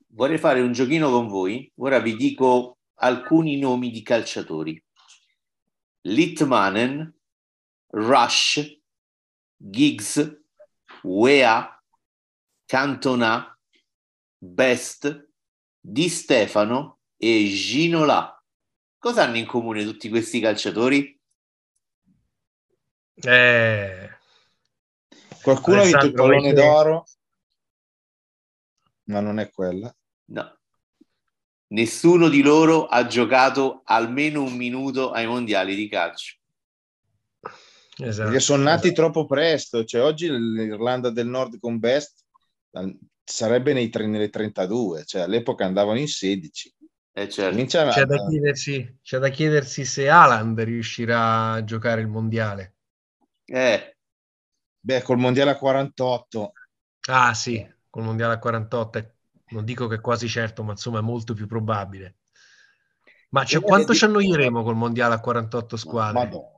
[0.08, 4.82] Vorrei fare un giochino con voi, ora vi dico alcuni nomi di calciatori.
[6.06, 7.12] Litmanen,
[7.88, 8.80] Rush,
[9.56, 10.42] Giggs,
[11.02, 11.82] Wea,
[12.64, 13.58] Cantona,
[14.38, 15.30] Best,
[15.80, 18.32] Di Stefano e Ginola.
[18.98, 21.20] Cosa hanno in comune tutti questi calciatori?
[23.14, 24.18] Eh,
[25.42, 27.04] Qualcuno ha vinto il pallone d'oro,
[29.04, 29.94] ma non è quella.
[30.26, 30.55] No.
[31.68, 36.36] Nessuno di loro ha giocato almeno un minuto ai mondiali di calcio.
[37.98, 38.28] Esatto.
[38.28, 42.24] Perché sono nati troppo presto, cioè oggi l'Irlanda del Nord con Best
[43.24, 46.74] sarebbe nei, nelle 32, cioè all'epoca andavano in 16.
[47.12, 47.64] Eh certo.
[47.64, 52.74] c'è, da chiedersi, c'è, da chiedersi, se Haaland riuscirà a giocare il mondiale.
[53.46, 53.96] Eh.
[54.78, 56.52] Beh, col mondiale a 48.
[57.08, 59.15] Ah sì, col mondiale a 48,
[59.50, 62.16] non dico che è quasi certo, ma insomma è molto più probabile.
[63.30, 66.24] Ma cioè, quanto ci annoieremo col mondiale a 48 squadre?
[66.24, 66.54] Madonna.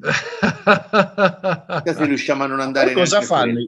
[1.84, 2.92] se riusciamo a non andare...
[2.92, 3.58] Cosa fanno?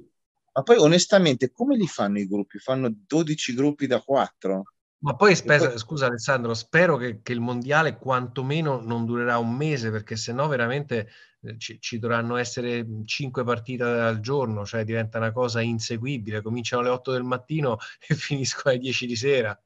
[0.55, 2.59] Ma poi onestamente come li fanno i gruppi?
[2.59, 4.63] Fanno 12 gruppi da 4?
[5.03, 5.79] Ma poi, spesa, poi...
[5.79, 11.09] scusa Alessandro, spero che, che, il mondiale quantomeno non durerà un mese perché sennò veramente
[11.43, 16.41] eh, ci, ci, dovranno essere 5 partite al giorno, cioè diventa una cosa inseguibile.
[16.41, 19.61] Cominciano alle 8 del mattino e finiscono alle 10 di sera.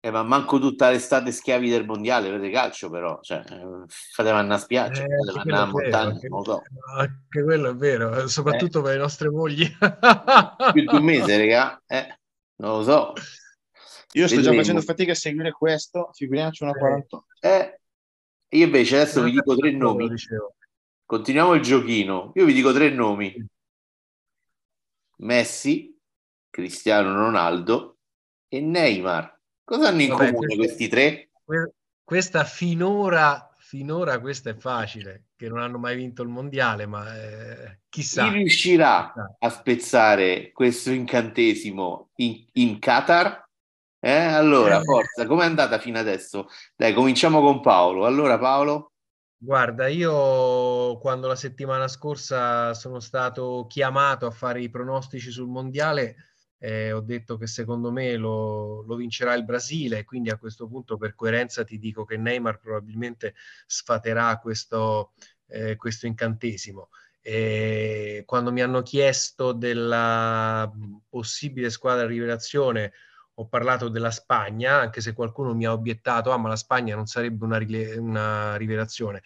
[0.00, 4.58] Eh, ma manco tutta l'estate schiavi del mondiale, vedete calcio però, cioè, eh, fatevano a
[4.58, 6.62] spiaggia, eh, fatevano a montagna, anche, so.
[6.98, 8.82] Anche quello è vero, eh, soprattutto eh.
[8.82, 9.66] per le nostre mogli.
[10.72, 12.18] Più di un mese, raga, eh,
[12.56, 13.12] non lo so.
[14.16, 14.56] Io sto Vedremo.
[14.56, 17.26] già facendo fatica a seguire questo, figuriamoci una 48.
[17.40, 17.80] Eh,
[18.48, 20.08] io invece adesso vi dico tre nomi.
[21.04, 22.30] Continuiamo il giochino.
[22.36, 23.34] Io vi dico tre nomi.
[25.18, 25.98] Messi,
[26.48, 27.98] Cristiano Ronaldo
[28.46, 29.36] e Neymar.
[29.64, 31.30] Cosa hanno in Vabbè, comune questo, questi tre?
[32.04, 37.80] Questa finora, finora questa è facile, che non hanno mai vinto il mondiale, ma eh,
[37.88, 38.28] chissà.
[38.28, 39.36] Chi riuscirà chissà.
[39.40, 43.43] a spezzare questo incantesimo in, in Qatar?
[44.04, 44.10] Eh?
[44.10, 44.84] Allora, eh.
[44.84, 46.48] forza, com'è andata fino adesso?
[46.76, 48.04] Dai, cominciamo con Paolo.
[48.04, 48.92] Allora, Paolo?
[49.38, 56.16] Guarda, io quando la settimana scorsa sono stato chiamato a fare i pronostici sul mondiale,
[56.58, 60.98] eh, ho detto che secondo me lo, lo, vincerà il Brasile, quindi a questo punto
[60.98, 63.34] per coerenza ti dico che Neymar probabilmente
[63.66, 65.14] sfaterà questo,
[65.46, 66.90] eh, questo incantesimo.
[67.22, 70.70] E quando mi hanno chiesto della
[71.08, 72.92] possibile squadra rivelazione,
[73.34, 77.06] ho parlato della Spagna, anche se qualcuno mi ha obiettato, ah ma la Spagna non
[77.06, 77.58] sarebbe una,
[77.96, 79.22] una rivelazione.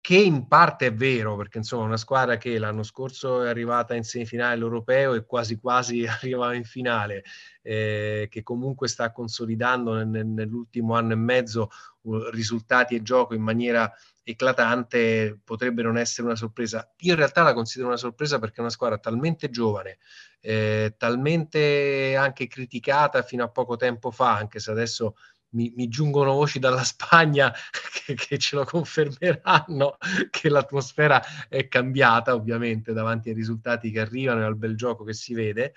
[0.00, 4.04] Che in parte è vero, perché insomma una squadra che l'anno scorso è arrivata in
[4.04, 7.24] semifinale all'Europeo e quasi quasi arrivava in finale,
[7.62, 11.70] eh, che comunque sta consolidando nel, nell'ultimo anno e mezzo
[12.02, 13.92] uh, risultati e gioco in maniera
[14.28, 16.92] eclatante, potrebbe non essere una sorpresa.
[16.98, 19.98] Io in realtà la considero una sorpresa perché è una squadra talmente giovane,
[20.40, 25.14] eh, talmente anche criticata fino a poco tempo fa, anche se adesso
[25.56, 27.52] mi, mi giungono voci dalla Spagna
[28.04, 29.96] che, che, ce lo confermeranno
[30.30, 35.14] che l'atmosfera è cambiata ovviamente davanti ai risultati che arrivano e al bel gioco che
[35.14, 35.72] si vede.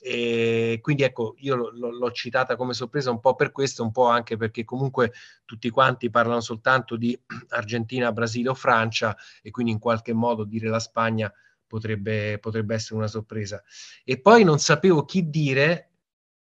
[0.00, 4.06] E quindi ecco, io l- l'ho citata come sorpresa un po' per questo, un po'
[4.06, 5.12] anche perché comunque
[5.44, 7.18] tutti quanti parlano soltanto di
[7.50, 11.32] Argentina, Brasile o Francia e quindi in qualche modo dire la Spagna
[11.66, 13.62] potrebbe, potrebbe essere una sorpresa.
[14.04, 15.87] E poi non sapevo chi dire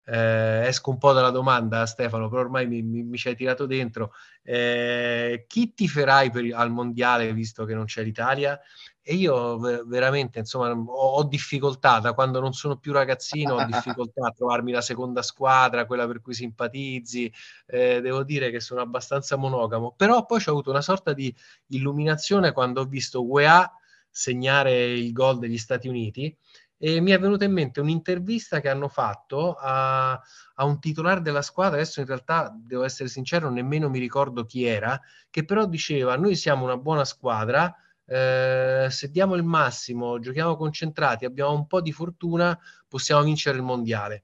[0.09, 3.65] eh, esco un po' dalla domanda, Stefano, però ormai mi, mi, mi ci hai tirato
[3.65, 4.13] dentro.
[4.41, 8.57] Eh, chi ti farai per, al mondiale visto che non c'è l'Italia?
[9.01, 14.27] E io veramente, insomma, ho, ho, difficoltà da quando non sono più ragazzino, ho difficoltà
[14.27, 17.31] a trovarmi la seconda squadra, quella per cui simpatizzi.
[17.65, 21.33] Eh, devo dire che sono abbastanza monogamo, però poi ho avuto una sorta di
[21.67, 23.69] illuminazione quando ho visto UEA
[24.09, 26.35] segnare il gol degli Stati Uniti
[26.77, 31.41] e mi è venuta in mente un'intervista che hanno fatto a, a, un titolare della
[31.41, 34.99] squadra, adesso in realtà devo essere sincero, nemmeno mi ricordo chi era,
[35.29, 37.73] che però diceva noi siamo una buona squadra,
[38.05, 42.57] eh, se diamo il massimo, giochiamo concentrati, abbiamo un po' di fortuna,
[42.87, 44.23] possiamo vincere il mondiale.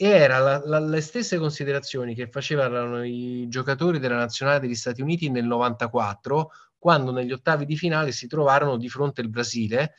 [0.00, 5.44] E erano le stesse considerazioni che facevano i giocatori della nazionale degli Stati Uniti nel
[5.44, 9.94] 94, quando negli ottavi di finale si trovarono di fronte al Brasile,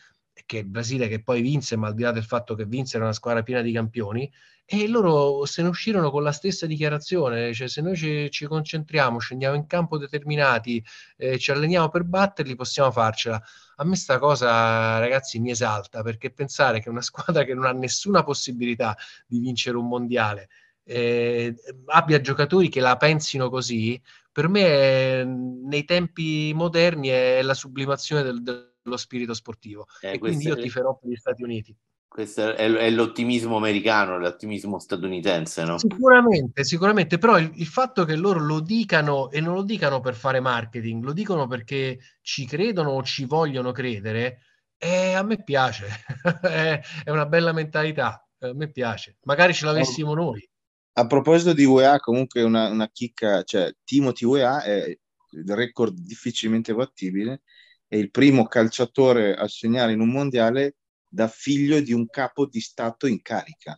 [0.45, 3.05] che il Brasile che poi vinse, ma al di là del fatto che vinse era
[3.05, 4.31] una squadra piena di campioni,
[4.65, 9.17] e loro se ne uscirono con la stessa dichiarazione, cioè se noi ci, ci concentriamo,
[9.17, 10.83] scendiamo in campo determinati,
[11.17, 13.41] eh, ci alleniamo per batterli, possiamo farcela.
[13.77, 17.71] A me sta cosa, ragazzi, mi esalta, perché pensare che una squadra che non ha
[17.71, 20.49] nessuna possibilità di vincere un mondiale
[20.89, 27.53] eh, abbia giocatori che la pensino così, per me è, nei tempi moderni è la
[27.53, 29.85] sublimazione del, del lo spirito sportivo.
[30.01, 30.61] Eh, e quindi io è...
[30.61, 31.75] tiferò per gli Stati Uniti.
[32.09, 35.77] Questo è, è, l'ottimismo americano, l'ottimismo statunitense, no?
[35.77, 40.15] Sicuramente, sicuramente, però il, il, fatto che loro lo dicano e non lo dicano per
[40.15, 44.39] fare marketing, lo dicono perché ci credono o ci vogliono credere,
[44.79, 45.85] eh, a me piace,
[46.41, 49.17] è, è, una bella mentalità, a me piace.
[49.25, 50.49] Magari ce l'avessimo noi.
[50.93, 54.97] A proposito di UEA, comunque una, una chicca, cioè Timothy UEA è
[55.31, 57.43] il record difficilmente battibile
[57.89, 60.75] è il primo calciatore a segnare in un mondiale
[61.07, 63.77] da figlio di un capo di Stato in carica.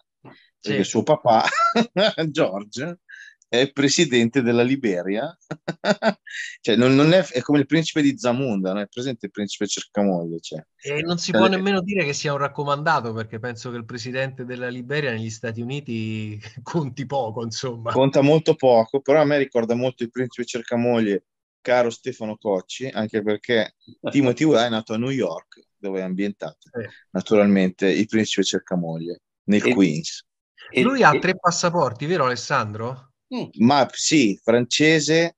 [0.60, 1.44] Perché suo papà,
[2.30, 3.00] George,
[3.48, 5.36] è presidente della Liberia,
[6.62, 9.66] cioè non, non è, è, come il principe di Zamunda, non è presente il principe
[9.66, 10.40] Cercamoglie.
[10.40, 10.64] Cioè.
[10.82, 13.86] E non si può cioè, nemmeno dire che sia un raccomandato, perché penso che il
[13.86, 17.92] presidente della Liberia negli Stati Uniti conti poco, insomma.
[17.92, 21.26] Conta molto poco, però a me ricorda molto il principe Cercamoglie
[21.62, 23.76] caro Stefano Cocci, anche perché
[24.10, 26.90] Timothy Weah è nato a New York, dove è ambientato eh.
[27.12, 30.26] naturalmente il principe cercamoglie, nel e, Queens.
[30.72, 33.14] E, Lui e, ha tre passaporti, vero Alessandro?
[33.34, 33.50] Mm.
[33.66, 35.38] Ma sì, francese,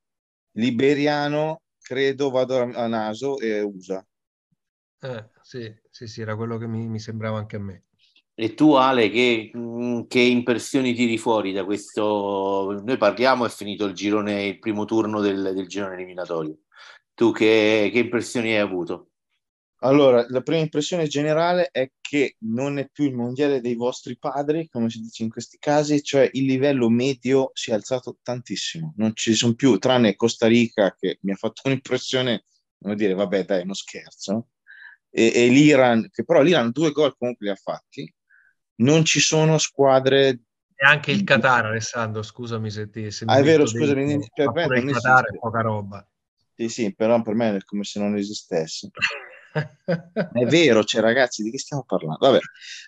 [0.54, 4.06] liberiano, credo vado a naso e USA.
[5.00, 7.84] Eh, sì, sì, sì, era quello che mi, mi sembrava anche a me.
[8.36, 12.82] E tu Ale, che, mm, che, impressioni tiri fuori da questo?
[12.84, 16.58] Noi parliamo, è finito il girone, il primo turno del, del girone eliminatorio.
[17.14, 19.12] Tu che, che, impressioni hai avuto?
[19.84, 24.68] Allora, la prima impressione generale è che non è più il mondiale dei vostri padri,
[24.70, 28.94] come si dice in questi casi, cioè il livello medio si è alzato tantissimo.
[28.98, 32.46] Non ci sono più, tranne Costa Rica, che mi ha fatto un'impressione,
[32.80, 34.48] come dire, vabbè dai, uno scherzo,
[35.10, 38.12] e, e l'Iran, che però l'Iran due gol comunque li ha fatti,
[38.76, 40.40] non ci sono squadre
[40.84, 43.10] e anche il Qatar, Alessandro, scusami se ti...
[43.10, 46.06] Se ah, è vero, scusami, dentro, per me il Qatar è poca roba.
[46.56, 48.90] Sì, sì, però per me è come se non esistesse.
[49.54, 52.18] è vero, cioè ragazzi, di che stiamo parlando?
[52.20, 52.40] Vabbè,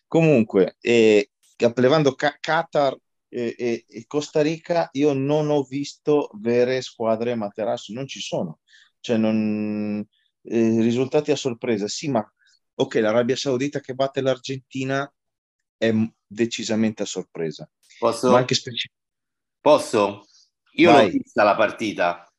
[0.08, 1.30] comunque, eh,
[1.76, 2.98] levando Ca- Qatar
[3.30, 8.60] e, e, e, Costa Rica, io non ho visto vere squadre materasso, non ci sono.
[9.00, 10.06] Cioè, non...
[10.48, 12.30] Eh, risultati a sorpresa, sì, ma
[12.76, 15.10] ok, l'Arabia Saudita che batte l'Argentina
[15.88, 15.94] è
[16.26, 17.70] decisamente a sorpresa.
[17.98, 18.32] Posso?
[18.32, 18.90] Ma anche speci-
[19.60, 20.26] Posso?
[20.74, 21.06] Io Vai.
[21.06, 22.32] l'ho vista la partita.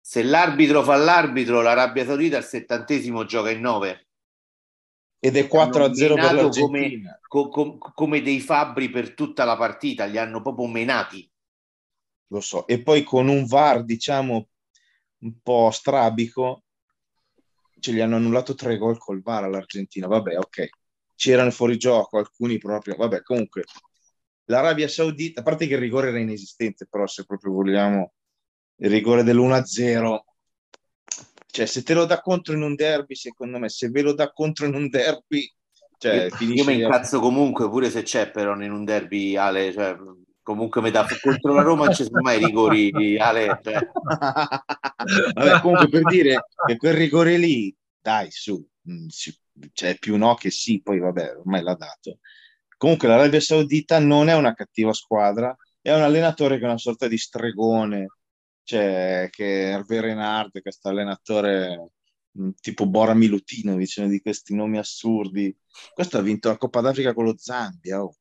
[0.00, 4.08] Se l'arbitro fa l'arbitro, l'Arabia Saudita al settantesimo gioca in 9.
[5.18, 7.18] Ed è 4 a 0 per l'Argentina.
[7.26, 11.30] Come, com, come dei fabbri per tutta la partita, li hanno proprio menati.
[12.28, 12.66] Lo so.
[12.66, 14.48] E poi con un VAR, diciamo,
[15.18, 16.64] un po' strabico,
[17.80, 20.06] ce li hanno annullato tre gol col VAR all'Argentina.
[20.06, 20.68] Vabbè, ok
[21.14, 23.64] c'erano fuori gioco, alcuni proprio, vabbè, comunque
[24.46, 28.12] l'Arabia Saudita, a parte che il rigore era inesistente, però se proprio vogliamo
[28.76, 30.24] il rigore dell'1-0,
[31.46, 34.32] cioè se te lo dà contro in un derby, secondo me, se ve lo dà
[34.32, 35.50] contro in un derby,
[35.98, 39.96] cioè, io, io mi incazzo comunque pure se c'è però in un derby Ale, cioè,
[40.42, 43.90] comunque metà contro la Roma ci sono mai rigori Ale cioè.
[45.34, 49.06] Vabbè, comunque per dire che quel rigore lì dai su mm,
[49.72, 52.18] cioè più no che sì poi vabbè ormai l'ha dato
[52.76, 57.08] comunque l'Arabia Saudita non è una cattiva squadra è un allenatore che è una sorta
[57.08, 58.06] di stregone
[58.62, 61.90] cioè che Hervé Renard questo allenatore
[62.38, 65.56] mm, tipo Bora Milutinovic di questi nomi assurdi
[65.92, 68.16] questo ha vinto la Coppa d'Africa con lo Zambia oh.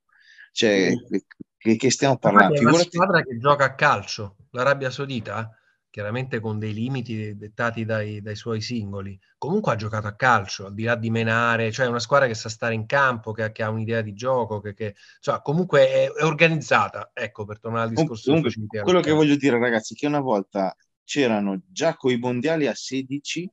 [0.52, 1.18] cioè, mm
[1.64, 2.60] che, che stiamo parlando?
[2.60, 5.50] È una squadra che gioca a calcio, l'Arabia Saudita,
[5.94, 10.74] chiaramente con dei limiti dettati dai, dai, suoi singoli, comunque ha giocato a calcio, al
[10.74, 13.62] di là di menare, cioè è una squadra che sa stare in campo, che, che
[13.62, 17.94] ha un'idea di gioco, che, che cioè, comunque è, è, organizzata, ecco, per tornare al
[17.94, 18.32] discorso.
[18.32, 22.66] Comunque, quello che voglio dire ragazzi, è che una volta c'erano già con i mondiali
[22.66, 23.48] a 16,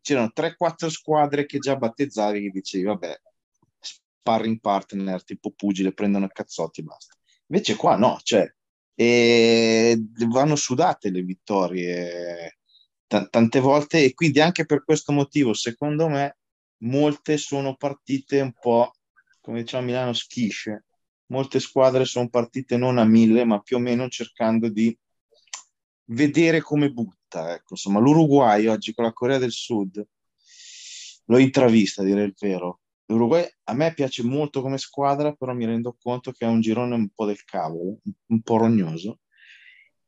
[0.00, 3.20] c'erano 3-4 squadre che già battezzavi, che dicevi, vabbè,
[3.80, 7.16] sparring partner, tipo pugile, prendono cazzotti e basta.
[7.48, 8.48] Invece qua no, cioè,
[8.94, 12.58] e vanno sudate le vittorie
[13.06, 16.38] t- tante volte e quindi anche per questo motivo, secondo me,
[16.78, 18.92] molte sono partite un po',
[19.40, 20.84] come diciamo Milano, schisce.
[21.26, 24.96] Molte squadre sono partite non a mille, ma più o meno cercando di
[26.06, 27.54] vedere come butta.
[27.54, 30.06] Ecco, insomma, l'Uruguay oggi con la Corea del Sud
[31.26, 32.81] l'ho intravista, a dire il vero
[33.12, 36.94] L'Uruguay a me piace molto come squadra, però mi rendo conto che è un girone
[36.94, 39.20] un po' del cavolo, un po' rognoso.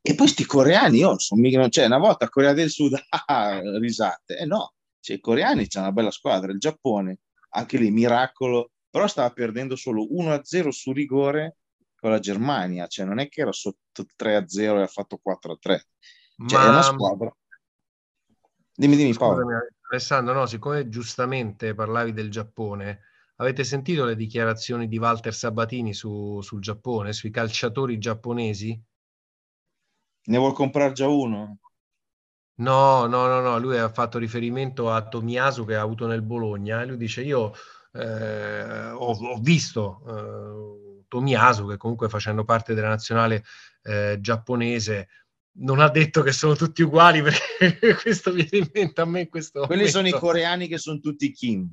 [0.01, 2.93] E poi sti coreani, io sono mica, cioè una volta Corea del Sud,
[3.27, 7.91] ah, risate, eh no, cioè, i coreani c'è una bella squadra, il Giappone, anche lì
[7.91, 11.57] miracolo, però stava perdendo solo 1-0 su rigore
[11.95, 15.79] con la Germania, cioè non è che era sotto 3-0 e ha fatto 4-3,
[16.47, 16.65] cioè Ma...
[16.65, 17.35] è una squadra.
[18.75, 19.41] Dimmi, dimmi Paolo.
[19.41, 19.59] Scusami,
[19.89, 23.01] Alessandro, no, siccome giustamente parlavi del Giappone,
[23.37, 28.79] avete sentito le dichiarazioni di Walter Sabatini su, sul Giappone, sui calciatori giapponesi?
[30.27, 31.59] Ne vuol comprare già uno?
[32.57, 36.81] No, no, no, no, lui ha fatto riferimento a Tomiasu che ha avuto nel Bologna
[36.81, 37.53] e lui dice io
[37.91, 43.43] eh, ho, ho, visto eh, Tomiasu che comunque facendo parte della nazionale
[43.83, 45.09] eh, giapponese
[45.57, 49.29] non ha detto che sono tutti uguali perché questo viene in mente a me in
[49.29, 49.97] questo Quelli momento.
[49.97, 51.69] sono i coreani che sono tutti Kim.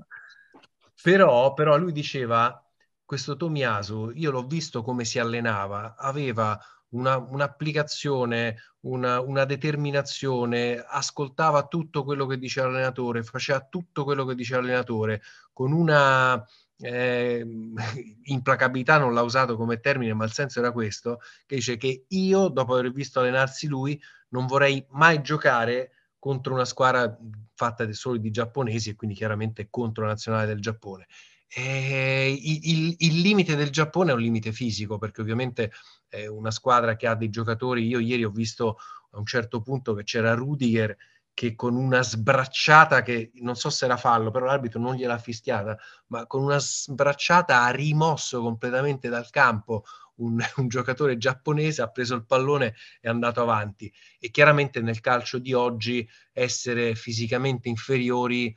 [1.02, 2.64] Però, però lui diceva,
[3.04, 6.58] questo Tomiasu, io l'ho visto come si allenava, aveva
[6.90, 14.34] una, un'applicazione, una, una, determinazione, ascoltava tutto quello che diceva l'allenatore, faceva tutto quello che
[14.34, 15.22] diceva l'allenatore,
[15.52, 16.42] con una
[16.82, 17.46] eh,
[18.24, 22.48] implacabilità non l'ha usato come termine, ma il senso era questo, che dice che io,
[22.48, 27.16] dopo aver visto allenarsi lui, non vorrei mai giocare contro una squadra
[27.54, 31.06] fatta solo di giapponesi e quindi chiaramente contro la nazionale del Giappone.
[31.54, 35.70] E il, il, il, limite del Giappone è un limite fisico, perché ovviamente
[36.08, 38.78] è una squadra che ha dei giocatori, io ieri ho visto
[39.10, 40.96] a un certo punto che c'era Rudiger
[41.34, 45.76] che con una sbracciata che non so se era fallo, però l'arbitro non gliel'ha fischiata,
[46.08, 49.84] ma con una sbracciata ha rimosso completamente dal campo
[50.16, 53.92] un, un, giocatore giapponese, ha preso il pallone e è andato avanti.
[54.18, 58.54] E chiaramente nel calcio di oggi essere fisicamente inferiori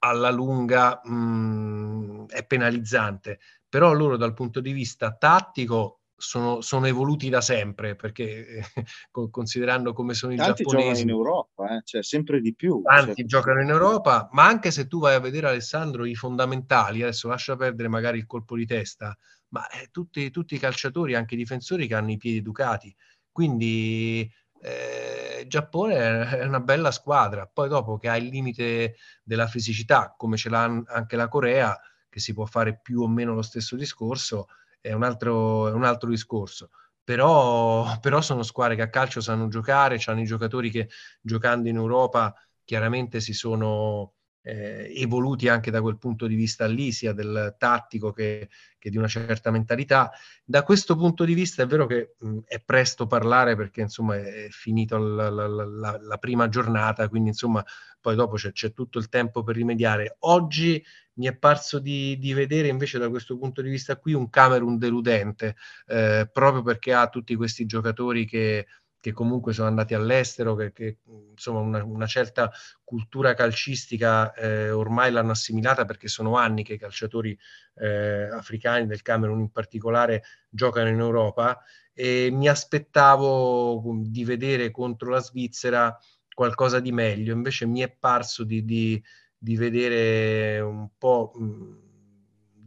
[0.00, 6.86] alla lunga mh, mm, è penalizzante, però loro dal punto di vista tattico sono, sono,
[6.86, 8.64] evoluti da sempre, perché eh,
[9.30, 10.88] considerando come sono Tanti i giapponesi...
[10.88, 11.80] giocano in Europa, eh?
[11.84, 12.82] cioè sempre di più.
[12.82, 13.24] Tanti cioè...
[13.24, 17.56] giocano in Europa, ma anche se tu vai a vedere Alessandro i fondamentali, adesso lascia
[17.56, 19.16] perdere magari il colpo di testa,
[19.50, 22.94] ma eh, tutti, tutti, i calciatori, anche i difensori che hanno i piedi educati,
[23.30, 24.28] quindi
[24.60, 30.36] eh, Giappone è una bella squadra, poi dopo che ha il limite della fisicità, come
[30.36, 31.78] ce l'ha anche la Corea,
[32.10, 34.48] che si può fare più o meno lo stesso discorso,
[34.80, 36.70] è un altro, un altro discorso.
[37.02, 40.90] Però, però, sono squadre che a calcio sanno giocare, hanno i giocatori che
[41.22, 44.12] giocando in Europa chiaramente si sono
[44.42, 48.48] eh, evoluti anche da quel punto di vista lì, sia del tattico che,
[48.78, 50.10] che, di una certa mentalità.
[50.44, 54.44] Da questo punto di vista è vero che mh, è presto parlare perché insomma è,
[54.44, 57.64] è finita la, la, la, la, prima giornata, quindi insomma
[58.00, 60.16] poi dopo c'è, c'è tutto il tempo per rimediare.
[60.20, 60.82] Oggi
[61.18, 64.78] mi è parso di, di, vedere invece da questo punto di vista qui un Camerun
[64.78, 65.56] deludente,
[65.86, 68.66] eh, proprio perché ha tutti questi giocatori che,
[69.00, 70.98] che comunque sono andati all'estero, che, che
[71.30, 72.50] insomma una, una, certa
[72.84, 77.36] cultura calcistica eh, ormai l'hanno assimilata perché sono anni che i calciatori
[77.76, 81.60] eh, africani del Camerun in particolare giocano in Europa
[81.92, 85.96] e mi aspettavo di vedere contro la Svizzera
[86.32, 89.02] qualcosa di meglio, invece mi è parso di, di
[89.38, 91.86] di vedere un po' mh,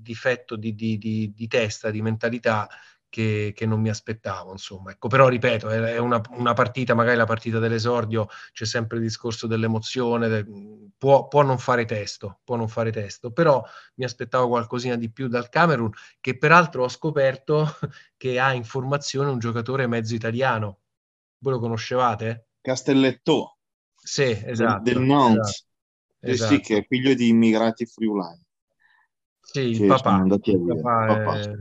[0.02, 2.68] difetto di, di, di, di, testa, di mentalità
[3.10, 4.92] che, che, non mi aspettavo, insomma.
[4.92, 9.48] Ecco, però ripeto, è una, una, partita, magari la partita dell'esordio, c'è sempre il discorso
[9.48, 10.46] dell'emozione, de,
[10.98, 13.62] può, può, non fare testo, può non fare testo, però
[13.96, 15.92] mi aspettavo qualcosina di più dal Camerun,
[16.22, 17.68] che peraltro ho scoperto
[18.16, 20.80] che ha in formazione un giocatore mezzo italiano.
[21.40, 22.48] Voi lo conoscevate?
[22.62, 23.58] Castelletto.
[23.96, 24.84] Sì, esatto.
[24.84, 25.50] Del, del Nantes.
[25.50, 25.71] Esatto.
[26.22, 26.54] Esatto.
[26.54, 28.42] sì, che è figlio di immigrati friulani.
[29.42, 31.40] Sì, il papà, il papà, papà.
[31.40, 31.52] è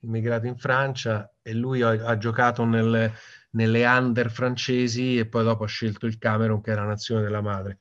[0.00, 3.12] immigrato in Francia e lui ha, ha giocato nelle,
[3.50, 7.42] nelle under francesi e poi dopo ha scelto il Camerun che è la nazione della
[7.42, 7.80] madre.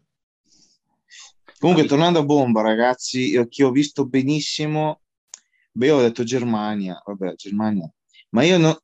[1.57, 5.01] Comunque, tornando a bomba, ragazzi, io, che ho visto benissimo,
[5.71, 7.89] beh, ho detto Germania, vabbè, Germania,
[8.31, 8.81] ma io no,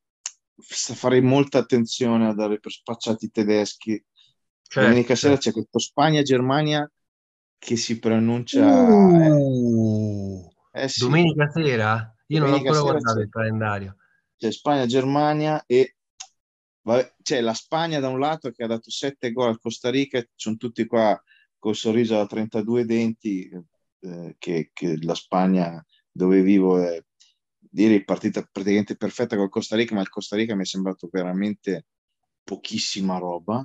[0.61, 4.03] farei molta attenzione a dare per spacciati tedeschi.
[4.61, 5.49] Certo, Domenica sera certo.
[5.49, 6.89] c'è questo Spagna-Germania
[7.61, 8.65] che si pronuncia...
[8.65, 10.49] Uh.
[10.73, 11.01] Eh, eh sì.
[11.01, 12.15] Domenica sera?
[12.27, 13.97] Io non ho ancora guardato il calendario.
[14.35, 15.97] C'è Spagna-Germania e
[16.81, 20.25] vabbè, c'è la Spagna da un lato che ha dato 7 gol al Costa Rica,
[20.33, 21.21] sono tutti qua
[21.59, 23.47] col sorriso da 32 denti,
[23.99, 26.99] eh, che, che, la Spagna dove vivo è
[27.59, 31.85] direi partita praticamente perfetta col Costa Rica, ma il Costa Rica mi è sembrato veramente
[32.43, 33.63] pochissima roba.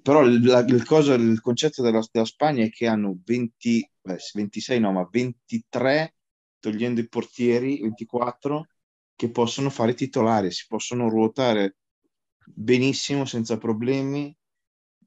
[0.00, 4.80] Però la, il, cosa, il concetto della, della Spagna è che hanno 20, beh, 26
[4.80, 6.14] no, ma 23,
[6.58, 8.68] togliendo i portieri, 24,
[9.14, 11.76] che possono fare titolari, si possono ruotare
[12.44, 14.34] benissimo senza problemi,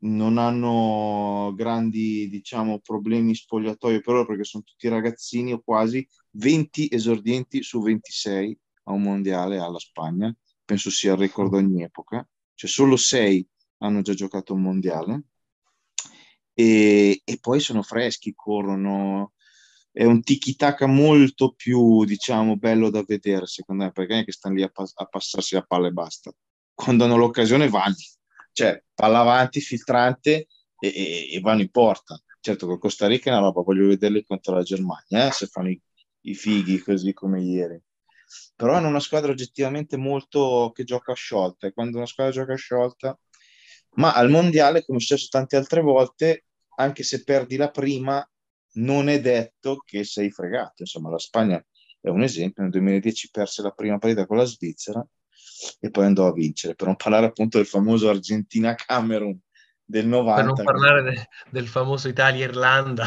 [0.02, 6.90] non hanno grandi, diciamo, problemi spogliatoio per loro perché sono tutti ragazzini o quasi 20
[6.92, 10.34] esordienti su 26 a un mondiale alla Spagna,
[10.64, 13.48] penso sia il record ogni epoca, cioè solo 6
[13.80, 15.24] hanno già giocato un mondiale
[16.56, 19.34] e, e poi sono freschi, corrono.
[19.92, 24.32] È un tiki-taka molto più, diciamo, bello da vedere, secondo me, perché non è che
[24.32, 26.32] stanno lì a, pas- a passarsi la palla e basta.
[26.74, 27.96] Quando hanno l'occasione vanno,
[28.52, 30.48] cioè palla avanti, filtrante
[30.80, 32.20] e, e, e vanno in porta.
[32.40, 35.70] Certo, con Costa Rica è una roba, voglio vederli contro la Germania, eh, se fanno
[35.70, 35.82] i,
[36.22, 37.82] i fighi così come ieri
[38.56, 43.18] però hanno una squadra oggettivamente molto che gioca sciolta e quando una squadra gioca sciolta
[43.96, 46.46] ma al mondiale, come è successo tante altre volte,
[46.78, 48.28] anche se perdi la prima,
[48.74, 50.76] non è detto che sei fregato.
[50.78, 51.64] Insomma, la Spagna
[52.02, 55.06] è un esempio, nel 2010 perse la prima partita con la Svizzera
[55.80, 59.40] e poi andò a vincere, per non parlare appunto del famoso Argentina-Camerun
[59.84, 60.36] del 90.
[60.36, 63.06] Per non parlare de- del famoso Italia-Irlanda.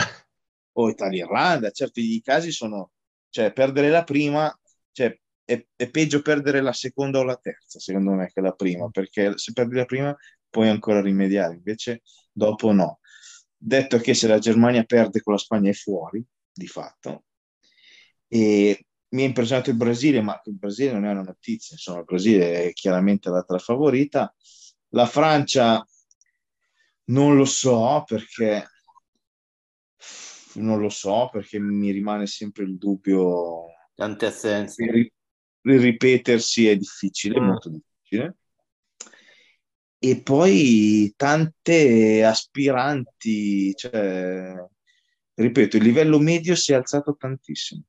[0.72, 2.93] O Italia-Irlanda, certo i casi sono,
[3.30, 4.57] cioè perdere la prima,
[4.93, 8.89] cioè è, è, peggio perdere la seconda o la terza, secondo me, che la prima,
[8.91, 10.16] perché se perdi la prima
[10.51, 13.01] puoi ancora rimediare, invece dopo no.
[13.57, 17.25] Detto che se la Germania perde con la Spagna è fuori, di fatto,
[18.29, 22.05] e mi ha impressionato il Brasile, ma il Brasile non è una notizia, insomma il
[22.05, 24.35] Brasile è chiaramente l'altra favorita.
[24.91, 25.85] La Francia
[27.05, 28.67] non lo so perché
[30.55, 33.67] non lo so perché mi rimane sempre il dubbio.
[33.95, 34.85] Tante assenze.
[34.85, 35.11] Il,
[35.63, 37.45] ripetersi è difficile, mm.
[37.45, 38.38] molto difficile
[39.99, 44.55] e poi tante aspiranti, cioè,
[45.35, 47.83] ripeto, il livello medio si è alzato tantissimo.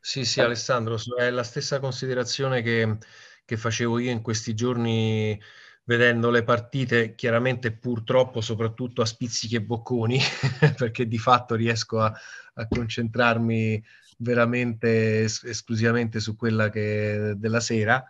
[0.00, 2.98] Sì, sì, Alessandro, è la stessa considerazione che,
[3.44, 5.40] che facevo io in questi giorni
[5.84, 10.18] vedendo le partite, chiaramente purtroppo soprattutto a spizzichi e bocconi,
[10.76, 12.12] perché di fatto riesco a,
[12.54, 13.82] a concentrarmi
[14.18, 18.04] veramente es- esclusivamente su quella che della sera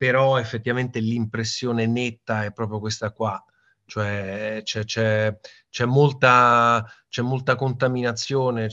[0.00, 3.44] però effettivamente l'impressione netta è proprio questa qua,
[3.84, 5.38] cioè c'è, c'è,
[5.68, 8.68] c'è, molta, c'è molta, contaminazione,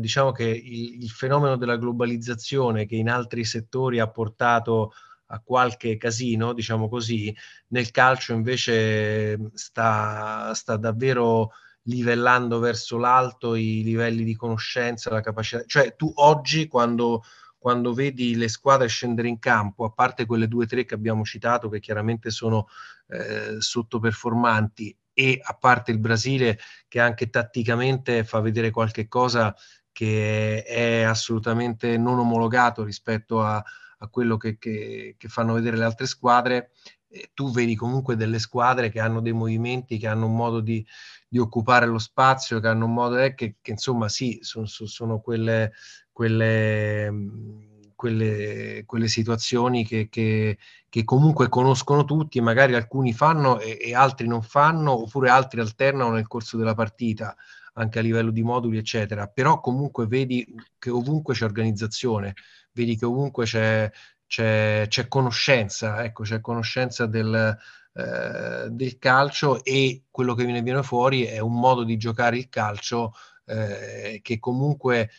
[0.00, 4.92] diciamo che il, il, fenomeno della globalizzazione che in altri settori ha portato
[5.26, 7.32] a qualche casino, diciamo così,
[7.68, 11.52] nel calcio invece sta, sta davvero
[11.82, 17.22] livellando verso l'alto i livelli di conoscenza, la capacità, cioè tu oggi quando
[17.62, 21.22] quando vedi le squadre scendere in campo, a parte quelle due o tre che abbiamo
[21.24, 22.66] citato, che chiaramente sono
[23.06, 26.58] eh, sottoperformanti, e a parte il Brasile
[26.88, 29.54] che anche tatticamente fa vedere qualche cosa
[29.92, 33.62] che è assolutamente non omologato rispetto a,
[33.98, 36.72] a quello che, che, che, fanno vedere le altre squadre,
[37.32, 40.84] tu vedi comunque delle squadre che hanno dei movimenti, che hanno un modo di,
[41.28, 45.20] di occupare lo spazio, che hanno un modo eh, che, che insomma sì, sono, sono
[45.20, 45.72] quelle
[46.12, 47.10] quelle,
[47.94, 50.58] quelle, quelle situazioni che, che,
[50.88, 56.12] che, comunque conoscono tutti, magari alcuni fanno e, e, altri non fanno, oppure altri alternano
[56.12, 57.34] nel corso della partita.
[57.74, 60.46] anche a livello di moduli, eccetera, però comunque vedi
[60.78, 62.34] che ovunque c'è organizzazione,
[62.72, 63.90] vedi che ovunque c'è,
[64.26, 67.56] c'è, c'è conoscenza, ecco, c'è conoscenza del,
[67.94, 72.48] eh, del calcio e quello che viene, viene fuori è un modo di giocare il
[72.48, 73.12] calcio
[73.44, 75.10] eh, che comunque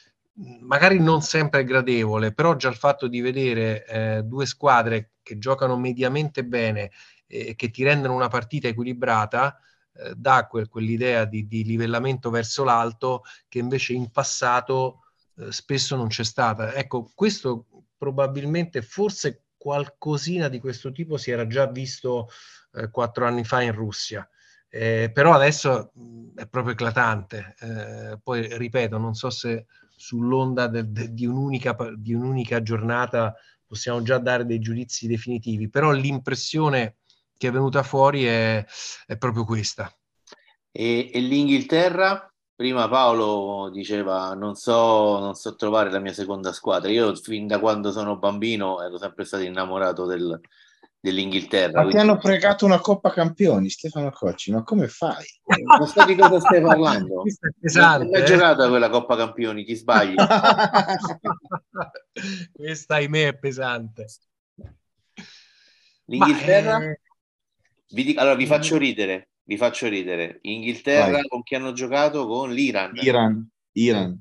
[0.61, 5.77] magari non sempre gradevole, però già il fatto di vedere eh, due squadre che giocano
[5.77, 6.91] mediamente bene
[7.27, 9.57] e che ti rendono una partita equilibrata
[9.95, 15.03] eh, dà quel, quell'idea di, di, livellamento verso l'alto che invece in passato
[15.37, 16.73] eh, spesso non c'è stata.
[16.73, 17.67] Ecco, questo
[17.97, 22.27] probabilmente, forse qualcosina di questo tipo si era già visto
[22.73, 24.27] eh, quattro anni fa in Russia.
[24.67, 27.55] Eh, però adesso mh, è proprio eclatante.
[27.59, 33.35] Eh, poi ripeto, non so se sull'onda de, de, di, un'unica, di un'unica giornata
[33.65, 36.97] possiamo già dare dei giudizi definitivi, però l'impressione
[37.37, 38.63] che è venuta fuori è,
[39.05, 39.91] è proprio questa.
[40.71, 42.27] E, e, l'Inghilterra?
[42.55, 46.91] Prima Paolo diceva non so, non so trovare la mia seconda squadra.
[46.91, 50.39] Io fin da quando sono bambino ero sempre stato innamorato del,
[51.03, 51.83] dell'Inghilterra.
[51.83, 55.25] Ma ti hanno fregato una Coppa Campioni, Stefano Cocci, ma come fai?
[55.77, 57.23] Non so di cosa stai parlando.
[57.59, 58.23] Non è eh?
[58.23, 60.15] giocata quella Coppa Campioni, ti sbagli.
[62.53, 64.05] Questa, ahimè, è pesante.
[66.05, 66.79] L'Inghilterra?
[66.79, 67.01] Ma, eh...
[67.89, 70.39] vi dico, allora, vi faccio ridere, vi faccio ridere.
[70.43, 71.27] Inghilterra Vai.
[71.27, 72.25] con chi hanno giocato?
[72.25, 72.95] Con l'Iran.
[72.95, 73.45] Iran.
[73.73, 74.17] Iran.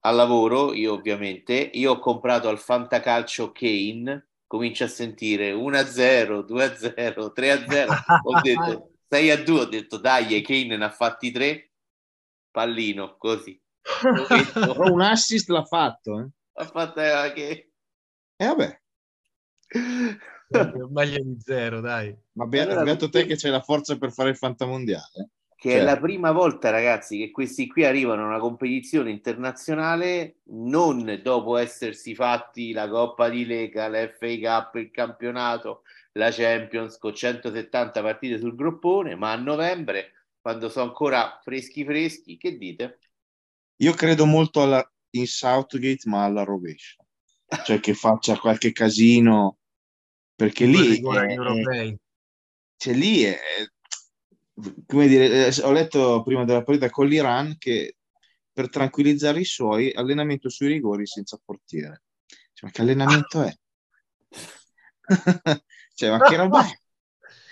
[0.00, 7.32] Al lavoro, io ovviamente, io ho comprato al Fantacalcio Kane comincio a sentire 1-0, 2-0,
[7.34, 7.86] 3-0,
[8.22, 11.70] ho detto 6-2, ho detto dai, Kane ne ha fatti 3,
[12.50, 13.60] pallino, così.
[14.52, 16.20] Però un assist l'ha fatto.
[16.20, 16.28] Eh.
[16.54, 17.42] Ha fatto anche...
[17.44, 18.80] E eh, vabbè.
[20.90, 22.16] Maglia di zero, dai.
[22.32, 25.84] Ma beato, allora, te che c'hai la forza per fare il fantamondiale che certo.
[25.84, 31.56] è la prima volta, ragazzi, che questi qui arrivano a una competizione internazionale non dopo
[31.56, 35.82] essersi fatti la Coppa di Lega, la FA Cup, il campionato,
[36.12, 42.36] la Champions con 170 partite sul groppone, ma a novembre, quando sono ancora freschi freschi,
[42.36, 42.98] che dite?
[43.76, 47.02] Io credo molto alla, in Southgate, ma alla rovescia.
[47.64, 49.56] Cioè che faccia qualche casino,
[50.34, 51.00] perché lì...
[51.00, 51.96] È,
[52.78, 53.38] cioè lì è,
[54.86, 57.96] come dire, eh, ho letto prima della partita con l'Iran che
[58.52, 62.04] per tranquillizzare i suoi, allenamento sui rigori senza portiere.
[62.26, 63.54] Cioè, ma che allenamento è?
[65.94, 66.80] cioè, ma che roba è?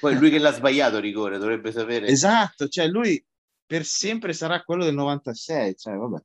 [0.00, 2.06] Poi lui che l'ha sbagliato rigore dovrebbe sapere.
[2.06, 3.22] Esatto, cioè lui
[3.66, 6.22] per sempre sarà quello del 96, cioè vabbè.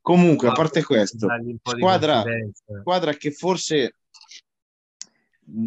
[0.00, 1.26] Comunque, a parte questo,
[1.62, 2.22] squadra,
[2.80, 3.96] squadra che forse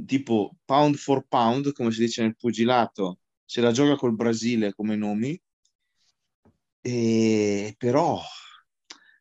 [0.06, 3.21] tipo pound for pound, come si dice nel pugilato,
[3.52, 5.38] se la gioca col Brasile come nomi,
[6.80, 8.18] e, però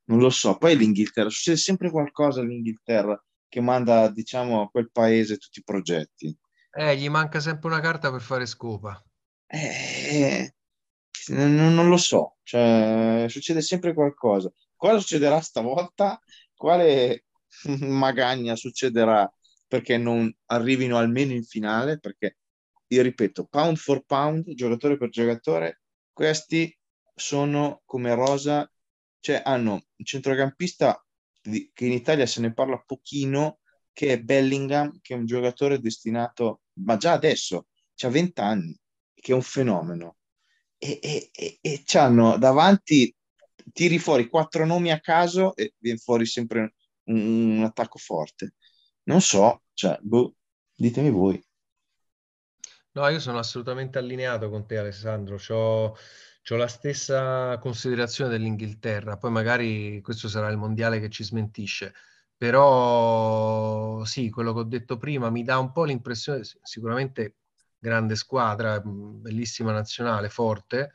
[0.05, 0.57] non lo so.
[0.57, 6.39] Poi l'Inghilterra, succede sempre qualcosa all'Inghilterra che manda, diciamo, a quel paese tutti i progetti.
[6.71, 9.05] Eh, gli manca sempre una carta per fare scopa.
[9.49, 10.55] Eh,
[11.31, 14.49] non, non lo so, cioè, succede sempre qualcosa.
[14.77, 16.21] Cosa succederà stavolta?
[16.55, 17.25] Quale
[17.81, 19.29] magagna succederà
[19.67, 21.99] perché non arrivino almeno in finale?
[21.99, 22.37] Perché
[22.93, 25.83] io ripeto, pound for pound, giocatore per giocatore,
[26.13, 26.77] questi
[27.15, 28.71] sono come Rosa,
[29.21, 31.05] cioè hanno un centrocampista
[31.41, 33.61] di, che in Italia se ne parla pochino,
[33.93, 37.67] che è Bellingham, che è un giocatore destinato, ma già adesso,
[38.03, 38.79] ha 20 anni,
[39.15, 40.17] che è un fenomeno.
[40.79, 43.15] E, e, e, e hanno davanti,
[43.73, 46.75] tiri fuori quattro nomi a caso e viene fuori sempre
[47.05, 48.55] un, un attacco forte.
[49.05, 50.35] Non so, cioè, boh,
[50.75, 51.41] ditemi voi.
[52.93, 55.37] No, io sono assolutamente allineato con te, Alessandro.
[55.37, 55.95] C'ho,
[56.43, 59.17] c'ho la stessa considerazione dell'Inghilterra.
[59.17, 61.95] Poi magari questo sarà il mondiale che ci smentisce.
[62.37, 67.37] Però sì, quello che ho detto prima mi dà un po' l'impressione, sicuramente
[67.79, 70.93] grande squadra, bellissima nazionale, forte,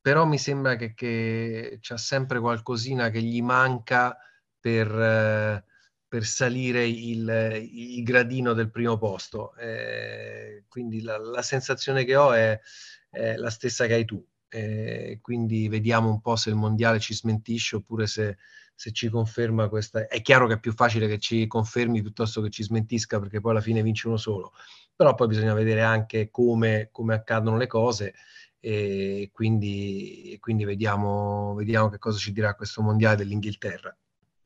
[0.00, 4.16] però mi sembra che, che c'è sempre qualcosina che gli manca
[4.58, 5.64] per, eh,
[6.10, 9.54] per salire il, il, gradino del primo posto.
[9.54, 12.60] Eh, quindi la, la, sensazione che ho è,
[13.08, 14.20] è, la stessa che hai tu.
[14.48, 18.38] Eh, quindi vediamo un po' se il mondiale ci smentisce oppure se,
[18.74, 20.08] se, ci conferma questa.
[20.08, 23.52] È chiaro che è più facile che ci confermi piuttosto che ci smentisca perché poi
[23.52, 24.52] alla fine vince uno solo.
[24.96, 28.14] Però poi bisogna vedere anche come, come accadono le cose
[28.58, 33.96] e quindi, quindi vediamo, vediamo che cosa ci dirà questo mondiale dell'Inghilterra.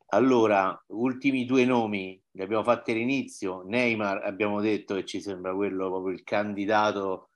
[0.07, 3.63] Allora, ultimi due nomi li abbiamo fatti all'inizio.
[3.63, 7.29] Neymar abbiamo detto che ci sembra quello proprio il candidato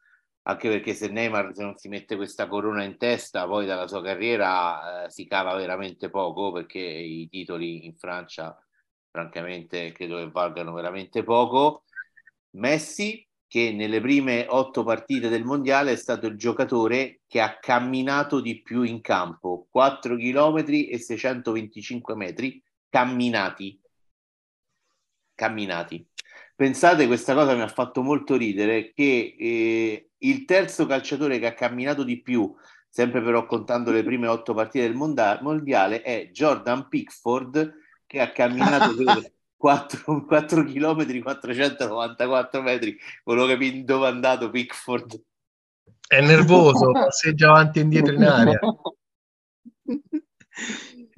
[0.49, 4.01] anche perché se Neymar se non si mette questa corona in testa, poi dalla sua
[4.01, 8.57] carriera eh, si cava veramente poco, perché i titoli in Francia,
[9.11, 11.83] francamente, credo che valgano veramente poco.
[12.51, 18.41] Messi, che nelle prime otto partite del mondiale è stato il giocatore che ha camminato
[18.41, 23.81] di più in campo, 4 km e 625 metri camminati.
[25.33, 26.07] Camminati.
[26.55, 31.53] Pensate, questa cosa mi ha fatto molto ridere, che eh, il terzo calciatore che ha
[31.55, 32.53] camminato di più,
[32.87, 37.73] sempre però contando le prime otto partite del mondiale, è Jordan Pickford,
[38.05, 38.93] che ha camminato
[39.59, 45.21] 4, 4 km 494 metri quello che dove è andato Pickford.
[46.07, 48.59] È nervoso passeggia avanti e indietro in aria.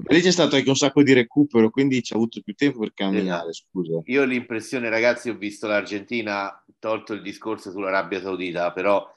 [0.08, 2.94] Lì c'è stato anche un sacco di recupero quindi ci ha avuto più tempo per
[2.96, 3.68] camminare esatto.
[3.70, 4.02] scusa.
[4.06, 9.08] Io ho l'impressione ragazzi ho visto l'Argentina tolto il discorso sull'Arabia Saudita però